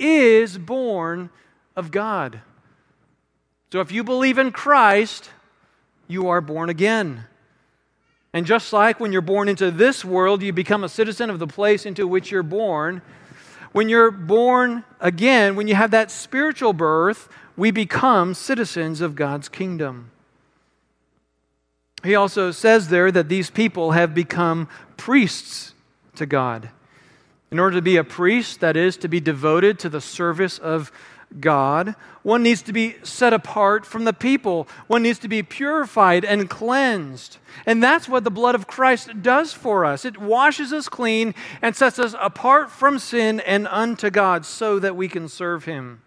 [0.00, 1.30] is born
[1.76, 2.40] of God.
[3.76, 5.28] So, if you believe in Christ,
[6.08, 7.26] you are born again.
[8.32, 11.46] And just like when you're born into this world, you become a citizen of the
[11.46, 13.02] place into which you're born.
[13.72, 19.50] When you're born again, when you have that spiritual birth, we become citizens of God's
[19.50, 20.10] kingdom.
[22.02, 25.74] He also says there that these people have become priests
[26.14, 26.70] to God.
[27.50, 30.90] In order to be a priest, that is, to be devoted to the service of
[31.40, 34.66] God, one needs to be set apart from the people.
[34.86, 37.38] One needs to be purified and cleansed.
[37.64, 40.04] And that's what the blood of Christ does for us.
[40.04, 44.96] It washes us clean and sets us apart from sin and unto God so that
[44.96, 46.02] we can serve Him.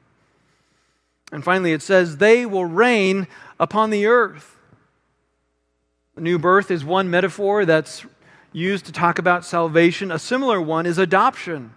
[1.32, 3.28] And finally, it says, they will reign
[3.60, 4.58] upon the earth.
[6.18, 8.06] New birth is one metaphor that's
[8.52, 10.12] used to talk about salvation.
[10.12, 11.74] A similar one is adoption.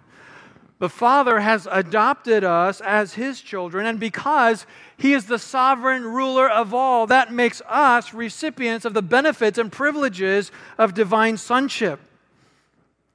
[0.79, 4.65] The Father has adopted us as His children, and because
[4.97, 9.71] He is the sovereign ruler of all, that makes us recipients of the benefits and
[9.71, 11.99] privileges of divine sonship.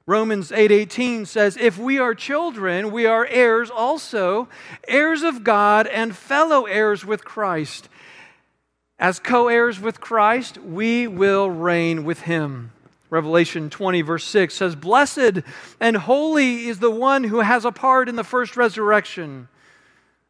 [0.07, 4.47] Romans 8:18 says, "If we are children, we are heirs also,
[4.87, 7.87] heirs of God and fellow heirs with Christ.
[8.97, 12.71] As co-heirs with Christ, we will reign with him."
[13.09, 15.41] Revelation 20, verse 6 says, Blessed
[15.79, 19.47] and holy is the one who has a part in the first resurrection.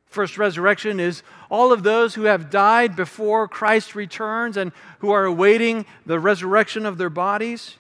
[0.05, 1.21] First resurrection is
[1.51, 6.86] all of those who have died before Christ returns and who are awaiting the resurrection
[6.86, 7.78] of their bodies.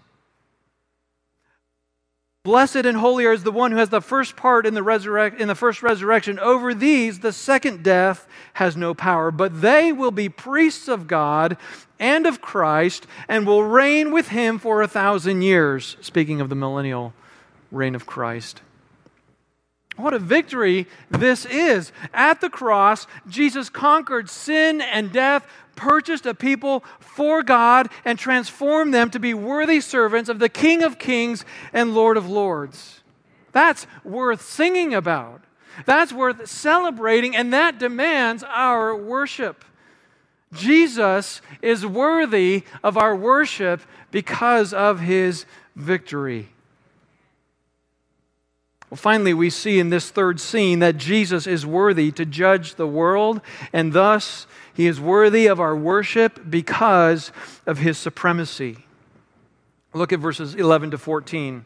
[2.43, 5.49] Blessed and holy is the one who has the first part in the, resurrect, in
[5.49, 6.39] the first resurrection.
[6.39, 11.57] Over these, the second death has no power, but they will be priests of God
[11.99, 15.97] and of Christ and will reign with him for a thousand years.
[15.99, 17.13] Speaking of the millennial
[17.71, 18.61] reign of Christ.
[19.97, 21.91] What a victory this is.
[22.13, 25.45] At the cross, Jesus conquered sin and death,
[25.79, 30.83] purchased a people for God, and transformed them to be worthy servants of the King
[30.83, 33.01] of Kings and Lord of Lords.
[33.53, 35.41] That's worth singing about.
[35.85, 39.63] That's worth celebrating, and that demands our worship.
[40.51, 46.49] Jesus is worthy of our worship because of his victory.
[48.89, 52.87] Well, finally, we see in this third scene that Jesus is worthy to judge the
[52.87, 53.39] world,
[53.71, 57.31] and thus he is worthy of our worship because
[57.67, 58.85] of his supremacy.
[59.93, 61.65] Look at verses 11 to 14.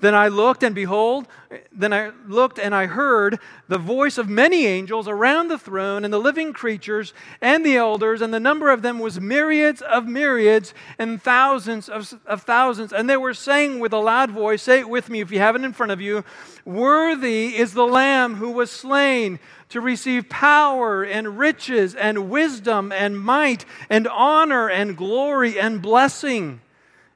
[0.00, 1.26] Then I looked, and behold,
[1.70, 3.38] then I looked and I heard
[3.68, 8.22] the voice of many angels around the throne, and the living creatures, and the elders,
[8.22, 12.92] and the number of them was myriads of myriads, and thousands of, of thousands.
[12.92, 15.56] And they were saying with a loud voice, Say it with me if you have
[15.56, 16.24] it in front of you
[16.64, 19.40] Worthy is the Lamb who was slain
[19.70, 26.60] to receive power and riches, and wisdom, and might, and honor, and glory, and blessing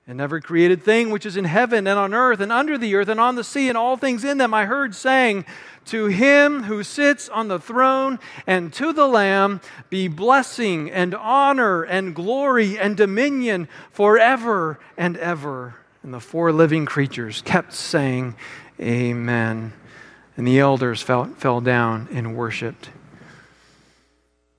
[0.09, 3.09] and every created thing which is in heaven and on earth and under the earth
[3.09, 5.45] and on the sea and all things in them, I heard saying,
[5.87, 11.83] To him who sits on the throne and to the Lamb be blessing and honor
[11.83, 15.75] and glory and dominion forever and ever.
[16.05, 18.37] And the four living creatures kept saying,
[18.79, 19.73] Amen.
[20.37, 22.91] And the elders fell, fell down and worshiped.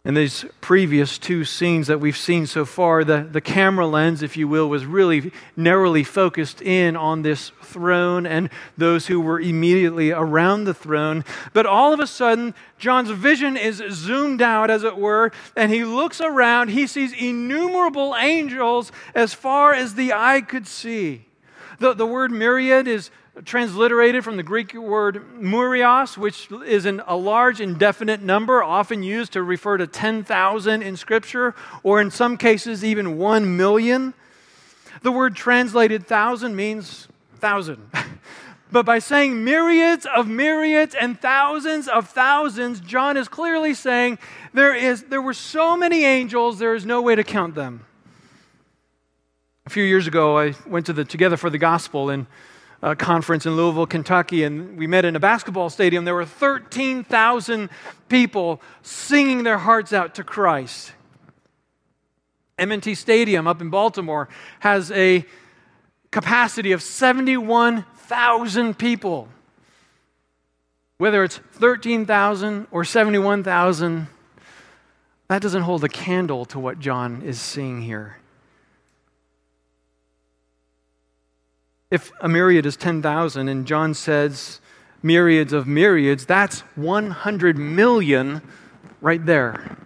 [0.08, 4.38] In these previous two scenes that we've seen so far, the, the camera lens, if
[4.38, 10.12] you will, was really narrowly focused in on this throne and those who were immediately
[10.12, 11.26] around the throne.
[11.52, 15.84] But all of a sudden, John's vision is zoomed out, as it were, and he
[15.84, 16.70] looks around.
[16.70, 21.26] He sees innumerable angels as far as the eye could see.
[21.80, 23.12] The, the word myriad is
[23.46, 29.34] transliterated from the Greek word murios, which is an, a large indefinite number, often used
[29.34, 34.14] to refer to 10,000 in Scripture, or in some cases, even 1 million.
[35.02, 37.92] The word translated thousand means thousand.
[38.72, 44.18] but by saying myriads of myriads and thousands of thousands, John is clearly saying
[44.54, 47.86] there, is, there were so many angels, there is no way to count them.
[49.66, 52.26] A few years ago, I went to the Together for the Gospel, and
[52.82, 56.06] uh, conference in Louisville, Kentucky, and we met in a basketball stadium.
[56.06, 57.70] There were 13,000
[58.10, 60.94] people singing their hearts out to Christ.
[62.58, 64.28] M&T Stadium up in Baltimore
[64.60, 65.24] has a
[66.12, 69.28] capacity of 71,000 people.
[70.98, 74.08] Whether it's 13,000 or 71,000,
[75.28, 78.18] that doesn't hold a candle to what John is seeing here.
[81.90, 84.60] If a myriad is 10,000 and John says
[85.02, 88.42] myriads of myriads, that's 100 million
[89.00, 89.78] right there.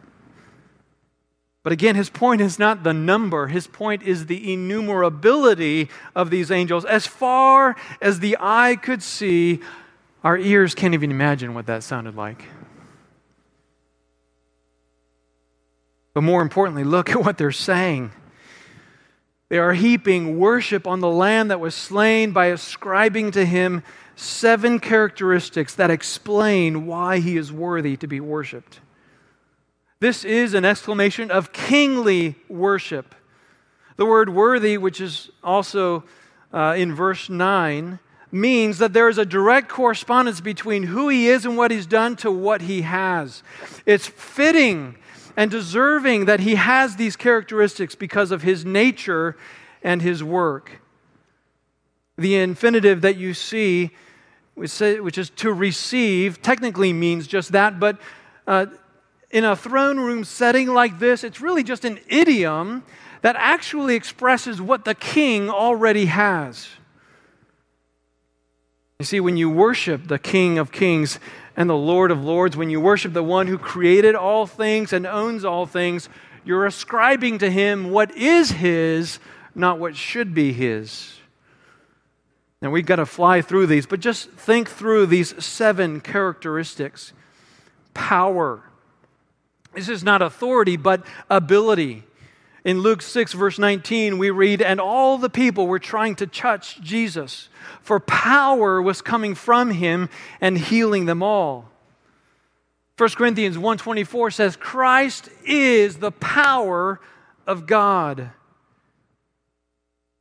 [1.64, 6.49] But again, his point is not the number, his point is the innumerability of these
[6.49, 6.86] angels.
[6.86, 9.60] As far as the eye could see,
[10.24, 12.45] our ears can't even imagine what that sounded like.
[16.14, 18.12] But more importantly, look at what they're saying.
[19.52, 23.84] They are heaping worship on the Lamb that was slain by ascribing to him
[24.16, 28.80] seven characteristics that explain why he is worthy to be worshiped.
[29.99, 33.14] This is an exclamation of kingly worship.
[33.97, 36.06] The word worthy, which is also
[36.54, 37.99] uh, in verse 9,
[38.32, 42.16] means that there is a direct correspondence between who he is and what he's done
[42.16, 43.43] to what he has.
[43.86, 44.95] It's fitting
[45.36, 49.38] and deserving that he has these characteristics because of his nature
[49.84, 50.82] and his work.
[52.17, 53.91] The infinitive that you see,
[54.55, 57.99] which is to receive, technically means just that, but
[58.47, 58.67] uh,
[59.32, 62.84] in a throne room setting like this, it's really just an idiom
[63.21, 66.69] that actually expresses what the king already has.
[68.99, 71.19] You see, when you worship the King of Kings
[71.56, 75.06] and the Lord of Lords, when you worship the one who created all things and
[75.06, 76.10] owns all things,
[76.43, 79.20] you're ascribing to him what is his,
[79.54, 81.18] not what should be his.
[82.62, 87.12] Now, we've got to fly through these, but just think through these seven characteristics
[87.93, 88.64] power.
[89.74, 92.04] This is not authority, but ability.
[92.64, 96.80] In Luke 6, verse 19, we read, And all the people were trying to touch
[96.82, 97.49] Jesus,
[97.82, 100.09] for power was coming from him
[100.39, 101.72] and healing them all.
[102.97, 107.01] 1 Corinthians 1:24 says Christ is the power
[107.47, 108.30] of God.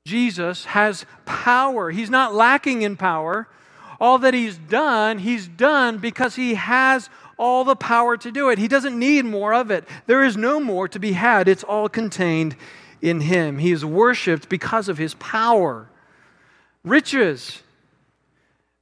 [0.07, 1.91] Jesus has power.
[1.91, 3.49] He's not lacking in power.
[4.01, 7.11] All that he's done, he's done because he has
[7.41, 8.59] all the power to do it.
[8.59, 9.89] He doesn't need more of it.
[10.07, 11.49] There is no more to be had.
[11.49, 12.55] It's all contained
[13.01, 13.59] in him.
[13.59, 15.89] He is worshiped because of his power.
[16.85, 17.63] Riches.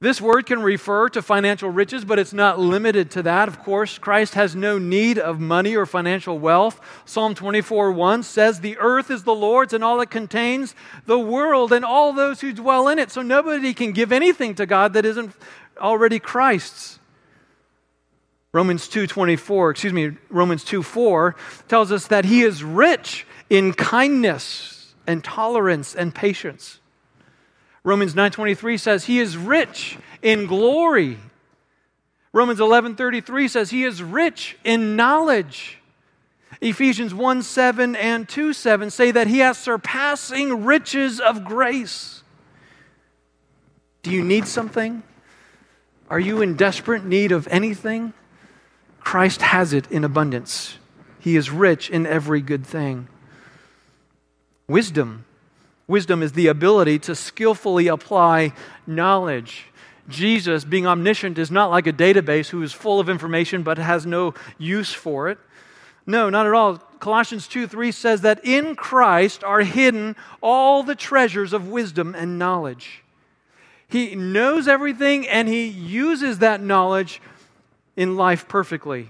[0.01, 3.47] This word can refer to financial riches, but it's not limited to that.
[3.47, 6.81] Of course, Christ has no need of money or financial wealth.
[7.05, 11.71] Psalm 24 1 says, The earth is the Lord's and all it contains, the world
[11.71, 13.09] and all those who dwell in it.
[13.09, 15.33] So nobody can give anything to God that isn't
[15.77, 16.98] already Christ's.
[18.51, 21.35] Romans 2:24, excuse me, Romans 2:4
[21.67, 26.79] tells us that he is rich in kindness and tolerance and patience.
[27.83, 31.19] Romans 9:23 says he is rich in glory.
[32.33, 35.77] Romans 11:33 says he is rich in knowledge.
[36.61, 42.23] Ephesians 1 7 and 2 7 say that he has surpassing riches of grace.
[44.01, 45.03] Do you need something?
[46.09, 48.13] Are you in desperate need of anything?
[49.09, 50.77] Christ has it in abundance.
[51.19, 53.07] He is rich in every good thing.
[54.67, 55.25] Wisdom.
[55.87, 58.53] Wisdom is the ability to skillfully apply
[58.85, 59.65] knowledge.
[60.07, 64.05] Jesus, being omniscient, is not like a database who is full of information but has
[64.05, 65.39] no use for it.
[66.05, 66.77] No, not at all.
[66.99, 72.37] Colossians 2 3 says that in Christ are hidden all the treasures of wisdom and
[72.37, 73.03] knowledge.
[73.87, 77.19] He knows everything and he uses that knowledge
[77.99, 79.09] in life perfectly.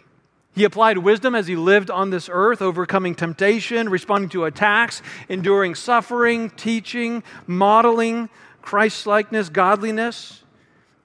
[0.56, 5.76] He applied wisdom as he lived on this earth, overcoming temptation, responding to attacks, enduring
[5.76, 8.30] suffering, teaching, modeling
[8.64, 10.44] Christ likeness, godliness.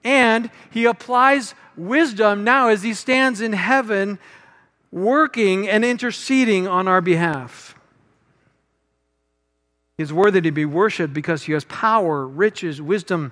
[0.03, 4.17] And he applies wisdom now as he stands in heaven,
[4.91, 7.75] working and interceding on our behalf.
[9.95, 13.31] He is worthy to be worshiped because he has power, riches, wisdom,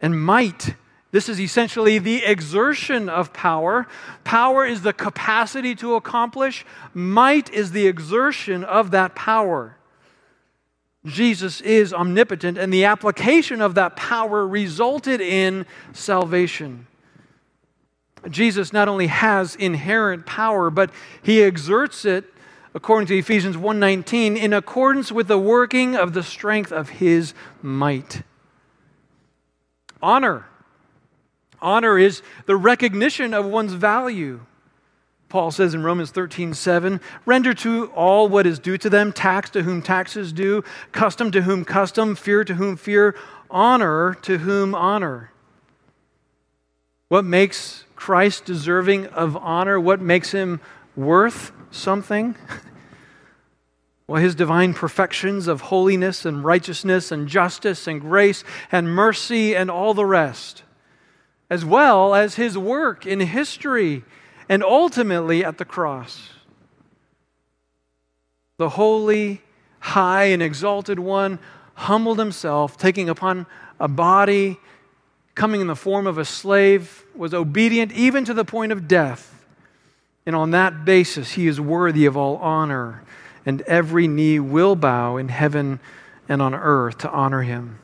[0.00, 0.76] and might
[1.12, 3.86] this is essentially the exertion of power.
[4.24, 9.76] Power is the capacity to accomplish, might is the exertion of that power.
[11.04, 16.86] Jesus is omnipotent, and the application of that power resulted in salvation.
[18.30, 20.90] Jesus not only has inherent power, but
[21.22, 22.32] he exerts it
[22.72, 28.22] according to Ephesians 1:19 in accordance with the working of the strength of his might.
[30.00, 30.46] Honor
[31.62, 34.40] Honor is the recognition of one's value.
[35.28, 39.48] Paul says in Romans 13, 7, render to all what is due to them, tax
[39.50, 43.14] to whom tax is due, custom to whom custom, fear to whom fear,
[43.50, 45.30] honor to whom honor.
[47.08, 49.80] What makes Christ deserving of honor?
[49.80, 50.60] What makes him
[50.96, 52.36] worth something?
[54.08, 59.70] Well, his divine perfections of holiness and righteousness and justice and grace and mercy and
[59.70, 60.61] all the rest
[61.52, 64.02] as well as his work in history
[64.48, 66.30] and ultimately at the cross.
[68.56, 69.42] The holy,
[69.78, 71.38] high, and exalted one
[71.74, 73.44] humbled himself, taking upon
[73.78, 74.56] a body,
[75.34, 79.44] coming in the form of a slave, was obedient even to the point of death.
[80.24, 83.02] And on that basis, he is worthy of all honor,
[83.44, 85.80] and every knee will bow in heaven
[86.30, 87.78] and on earth to honor him.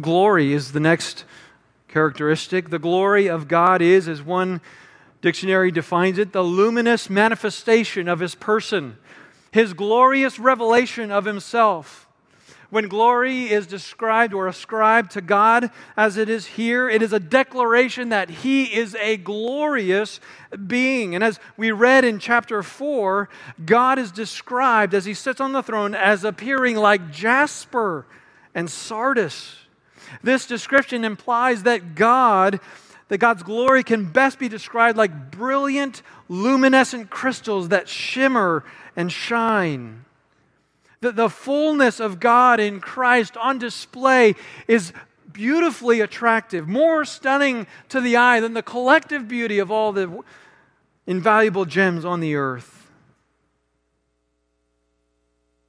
[0.00, 1.26] Glory is the next
[1.94, 2.70] characteristic.
[2.70, 4.60] The glory of God is, as one
[5.22, 8.98] dictionary defines it, the luminous manifestation of his person,
[9.52, 12.08] his glorious revelation of himself.
[12.68, 17.20] When glory is described or ascribed to God as it is here, it is a
[17.20, 20.18] declaration that He is a glorious
[20.66, 21.14] being.
[21.14, 23.28] And as we read in chapter 4,
[23.64, 28.06] God is described as He sits on the throne as appearing like jasper
[28.52, 29.63] and sardius.
[30.22, 32.60] This description implies that God
[33.08, 36.00] that God's glory can best be described like brilliant,
[36.30, 38.64] luminescent crystals that shimmer
[38.96, 40.04] and shine
[41.04, 44.34] the, the fullness of God in Christ on display
[44.66, 44.92] is
[45.32, 50.22] beautifully attractive, more stunning to the eye than the collective beauty of all the
[51.06, 52.90] invaluable gems on the earth.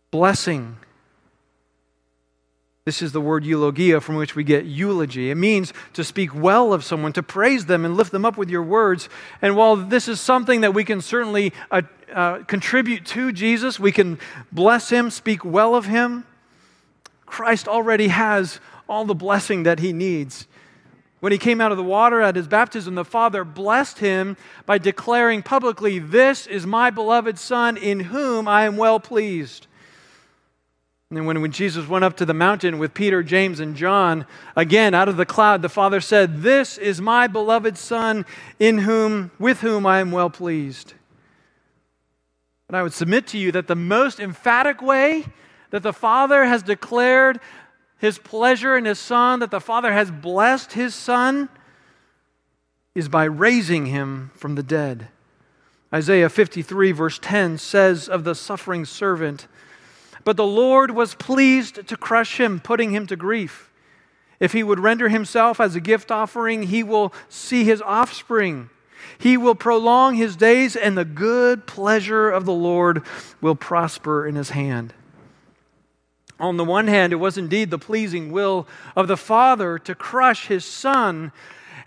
[0.10, 0.78] Blessing.
[2.86, 5.31] This is the word eulogia from which we get eulogy.
[5.31, 8.47] It means to speak well of someone, to praise them and lift them up with
[8.47, 9.09] your words.
[9.41, 11.81] And while this is something that we can certainly uh,
[12.13, 14.19] uh, contribute to Jesus, we can
[14.51, 16.25] bless him, speak well of him.
[17.25, 20.45] Christ already has all the blessing that he needs.
[21.21, 24.77] When he came out of the water at his baptism, the Father blessed him by
[24.77, 29.65] declaring publicly, This is my beloved Son in whom I am well pleased.
[31.12, 34.26] And when, when Jesus went up to the mountain with Peter, James, and John,
[34.56, 38.26] again out of the cloud, the Father said, This is my beloved Son
[38.60, 40.93] in whom, with whom I am well pleased.
[42.68, 45.26] But I would submit to you that the most emphatic way
[45.70, 47.39] that the Father has declared
[47.99, 51.49] his pleasure in his Son, that the Father has blessed his Son,
[52.95, 55.10] is by raising him from the dead.
[55.93, 59.47] Isaiah 53, verse 10 says of the suffering servant,
[60.26, 63.71] But the Lord was pleased to crush him, putting him to grief.
[64.41, 68.69] If he would render himself as a gift offering, he will see his offspring
[69.17, 73.03] he will prolong his days, and the good pleasure of the Lord
[73.41, 74.93] will prosper in his hand.
[76.39, 80.47] On the one hand, it was indeed the pleasing will of the Father to crush
[80.47, 81.32] his Son.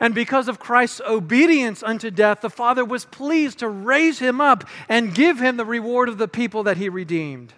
[0.00, 4.64] And because of Christ's obedience unto death, the Father was pleased to raise him up
[4.88, 7.52] and give him the reward of the people that he redeemed.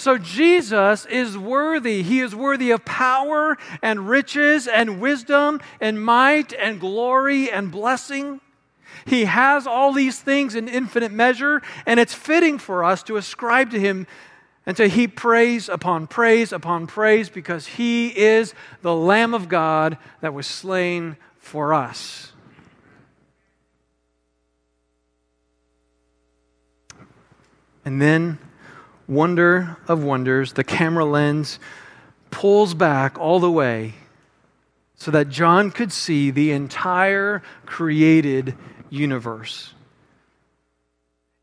[0.00, 2.02] So Jesus is worthy.
[2.02, 8.40] He is worthy of power and riches and wisdom and might and glory and blessing.
[9.04, 13.72] He has all these things in infinite measure, and it's fitting for us to ascribe
[13.72, 14.06] to Him
[14.64, 19.98] and to heap praise upon praise upon praise because He is the Lamb of God
[20.22, 22.32] that was slain for us.
[27.84, 28.38] And then,
[29.10, 31.58] wonder of wonders, the camera lens
[32.30, 33.92] pulls back all the way
[34.94, 38.54] so that John could see the entire created
[38.88, 39.74] universe.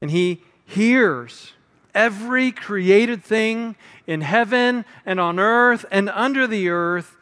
[0.02, 1.54] And he hears
[1.94, 7.18] every created thing in heaven and on earth and under the earth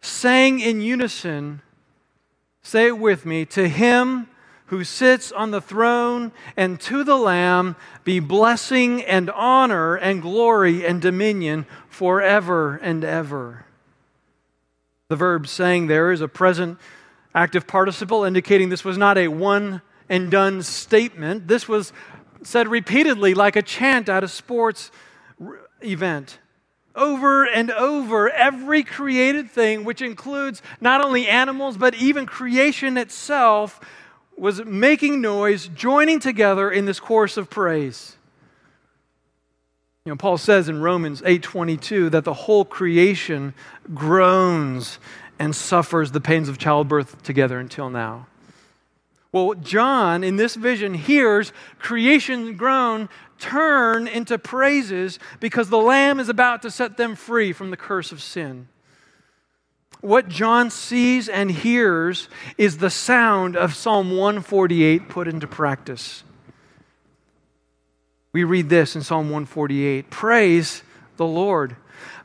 [0.00, 1.60] saying in unison,
[2.62, 4.28] say it with me, to him
[4.70, 10.86] who sits on the throne and to the Lamb be blessing and honor and glory
[10.86, 13.66] and dominion forever and ever.
[15.08, 16.78] The verb saying there is a present
[17.34, 21.48] active participle, indicating this was not a one and done statement.
[21.48, 21.92] This was
[22.44, 24.92] said repeatedly, like a chant at a sports
[25.82, 26.38] event.
[26.94, 33.80] Over and over, every created thing, which includes not only animals, but even creation itself,
[34.40, 38.16] was making noise, joining together in this chorus of praise.
[40.06, 43.52] You know, Paul says in Romans 8:22 that the whole creation
[43.92, 44.98] groans
[45.38, 48.26] and suffers the pains of childbirth together until now.
[49.30, 56.30] Well, John in this vision hears creation groan turn into praises because the Lamb is
[56.30, 58.68] about to set them free from the curse of sin.
[60.00, 66.24] What John sees and hears is the sound of Psalm 148 put into practice.
[68.32, 70.82] We read this in Psalm 148 Praise
[71.16, 71.76] the Lord.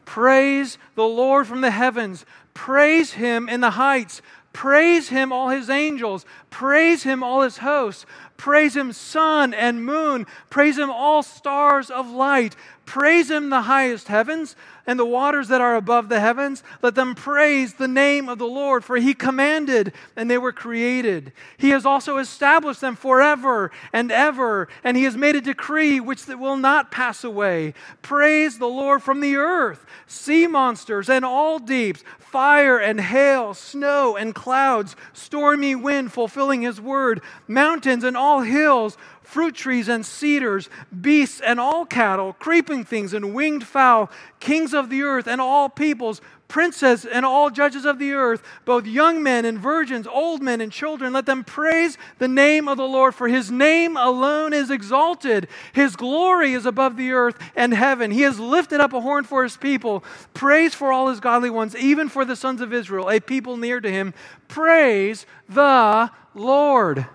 [0.06, 2.26] Praise the Lord from the heavens.
[2.54, 4.22] Praise him in the heights.
[4.54, 6.26] Praise him, all his angels.
[6.50, 8.06] Praise him, all his hosts.
[8.38, 10.26] Praise him, sun and moon.
[10.50, 12.56] Praise him, all stars of light.
[12.86, 14.56] Praise him, the highest heavens
[14.88, 16.64] and the waters that are above the heavens.
[16.82, 21.32] Let them praise the name of the Lord, for he commanded and they were created.
[21.58, 26.28] He has also established them forever and ever, and he has made a decree which
[26.28, 27.74] will not pass away.
[28.02, 34.16] Praise the Lord from the earth, sea monsters and all deeps, fire and hail, snow
[34.16, 40.70] and clouds, stormy wind fulfilling his word, mountains and all hills fruit trees and cedars,
[41.02, 44.10] beasts and all cattle, creeping things and winged fowl,
[44.40, 48.86] kings of the earth and all peoples, princes and all judges of the earth, both
[48.86, 52.88] young men and virgins, old men and children, let them praise the name of the
[52.88, 55.48] Lord, for his name alone is exalted.
[55.74, 58.12] His glory is above the earth and heaven.
[58.12, 60.04] He has lifted up a horn for his people.
[60.34, 63.82] Praise for all his godly ones, even for the sons of Israel, a people near
[63.82, 64.14] to him.
[64.48, 67.08] Praise the Lord.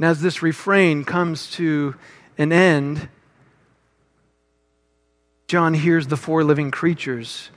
[0.00, 1.94] And as this refrain comes to
[2.38, 3.10] an end,
[5.46, 7.50] John hears the four living creatures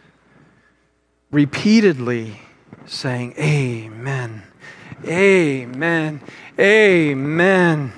[1.32, 2.42] repeatedly
[2.86, 4.44] saying, Amen,
[5.06, 6.20] Amen,
[6.60, 7.94] Amen.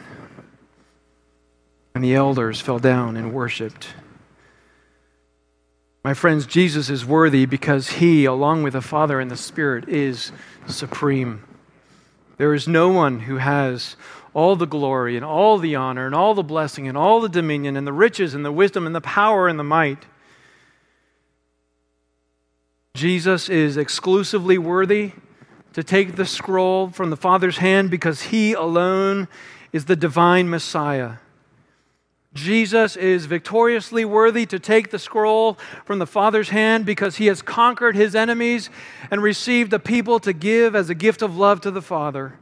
[1.95, 3.95] And the elders fell down and worshiped.
[6.03, 10.31] My friends, Jesus is worthy because he, along with the Father and the Spirit, is
[10.67, 11.43] supreme.
[12.37, 13.95] There is no one who has
[14.35, 17.77] all the glory and all the honor and all the blessing and all the dominion
[17.77, 20.05] and the riches and the wisdom and the power and the might.
[22.93, 25.13] Jesus is exclusively worthy
[25.71, 29.29] to take the scroll from the Father's hand because he alone
[29.71, 31.13] is the divine Messiah.
[32.33, 37.41] Jesus is victoriously worthy to take the scroll from the Father's hand because he has
[37.41, 38.69] conquered his enemies
[39.09, 42.37] and received a people to give as a gift of love to the Father.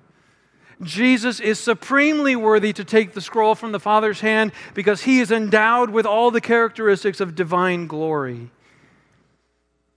[0.84, 5.32] Jesus is supremely worthy to take the scroll from the Father's hand because he is
[5.32, 8.52] endowed with all the characteristics of divine glory.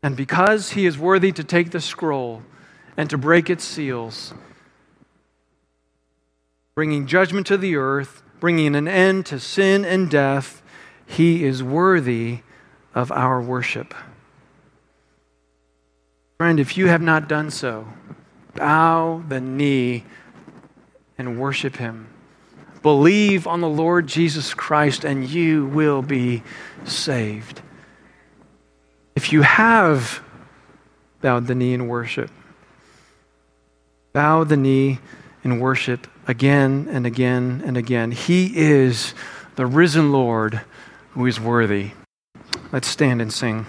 [0.03, 2.43] And because he is worthy to take the scroll
[2.97, 4.33] and to break its seals,
[6.75, 10.63] bringing judgment to the earth, bringing an end to sin and death,
[11.07, 12.41] he is worthy
[12.95, 13.95] of our worship.
[16.39, 17.89] Friend, if you have not done so,
[18.55, 20.05] bow the knee
[21.19, 22.09] and worship Him.
[22.83, 26.43] Believe on the Lord Jesus Christ, and you will be
[26.85, 27.61] saved.
[29.15, 30.23] If you have
[31.21, 32.31] bowed the knee in worship,
[34.13, 35.01] bow the knee
[35.43, 38.11] in worship again and again and again.
[38.13, 39.15] He is
[39.57, 40.61] the risen Lord
[41.11, 41.93] who is worthy.
[42.73, 43.67] Let's stand and sing.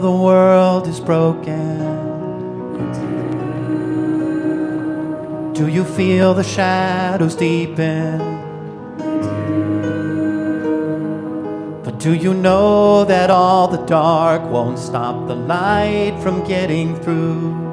[0.00, 1.78] The world is broken?
[5.54, 8.18] Do you feel the shadows deepen?
[11.82, 17.66] But do you know that all the dark won't stop the light from getting through?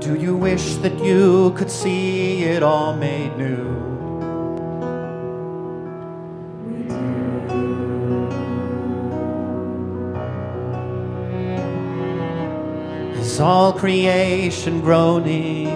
[0.00, 3.91] Do you wish that you could see it all made new?
[13.42, 15.66] All creation groaning?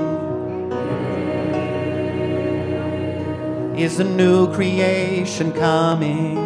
[3.76, 6.38] Is a new creation coming?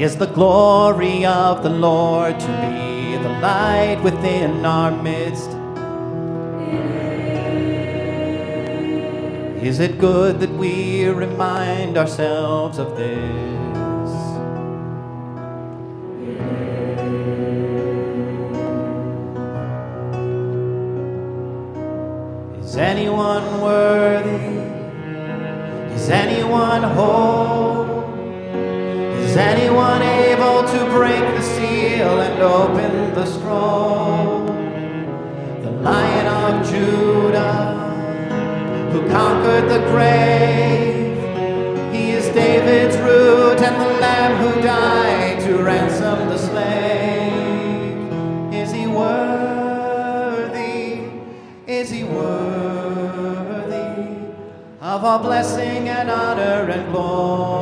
[0.00, 5.50] Is the glory of the Lord to be the light within our midst?
[9.62, 13.59] Is it good that we remind ourselves of this?
[29.30, 34.44] Is anyone able to break the seal and open the scroll?
[35.62, 37.76] The Lion of Judah,
[38.90, 41.16] who conquered the grave,
[41.94, 45.29] he is David's root and the Lamb who died
[55.10, 57.59] all blessing and honor and glory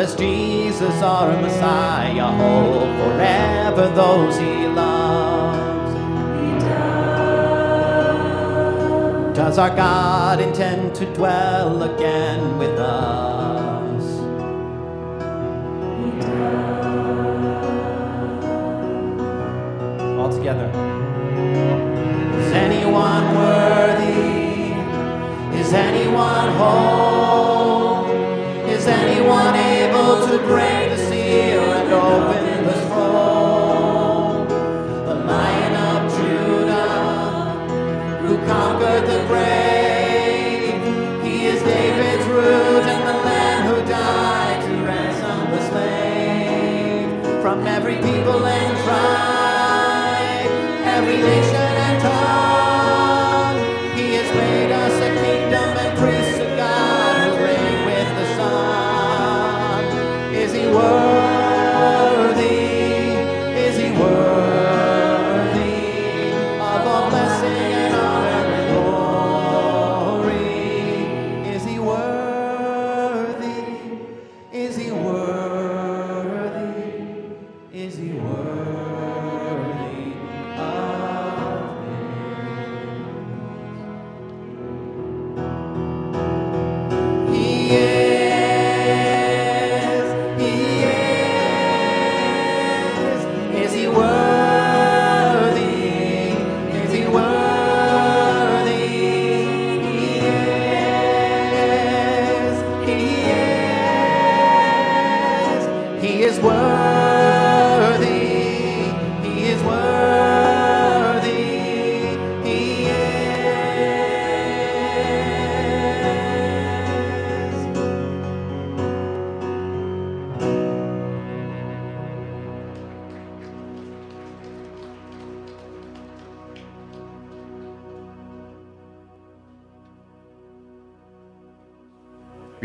[0.00, 5.92] As Jesus, our Messiah, hold forever those he loves.
[6.40, 6.58] He
[9.34, 14.04] Does Does our God intend to dwell again with us?
[15.98, 17.60] He does.
[20.18, 20.70] All together.
[22.40, 24.72] Is anyone worthy?
[25.60, 27.49] Is anyone whole?
[47.50, 50.50] From every people and tribe,
[50.86, 51.59] every nation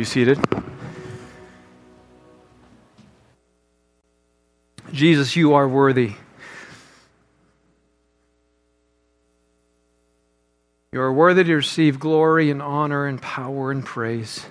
[0.05, 0.39] Be seated.
[4.93, 6.13] Jesus, you are worthy.
[10.91, 14.45] You are worthy to receive glory and honor and power and praise.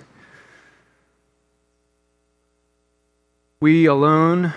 [3.61, 4.55] We alone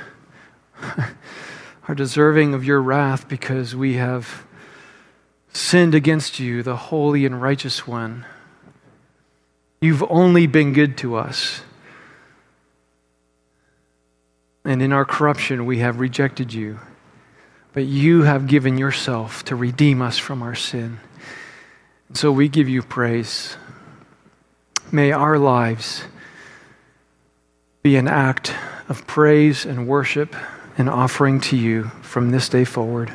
[1.88, 4.48] are deserving of your wrath because we have
[5.54, 8.26] sinned against you, the holy and righteous one.
[9.80, 11.62] You've only been good to us.
[14.66, 16.80] And in our corruption, we have rejected you.
[17.74, 21.00] But you have given yourself to redeem us from our sin.
[22.10, 23.56] And so we give you praise.
[24.92, 26.04] May our lives
[27.84, 28.54] be an act
[28.90, 30.36] of praise and worship
[30.78, 33.14] and offering to you from this day forward.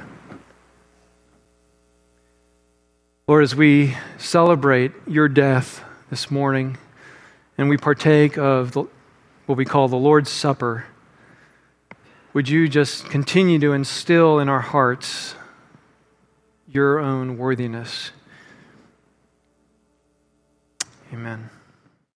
[3.27, 6.77] Lord, as we celebrate your death this morning
[7.57, 8.85] and we partake of the,
[9.47, 10.85] what we call the Lord's Supper,
[12.35, 15.35] would you just continue to instill in our hearts
[16.69, 18.11] your own worthiness?
[21.15, 21.49] Amen.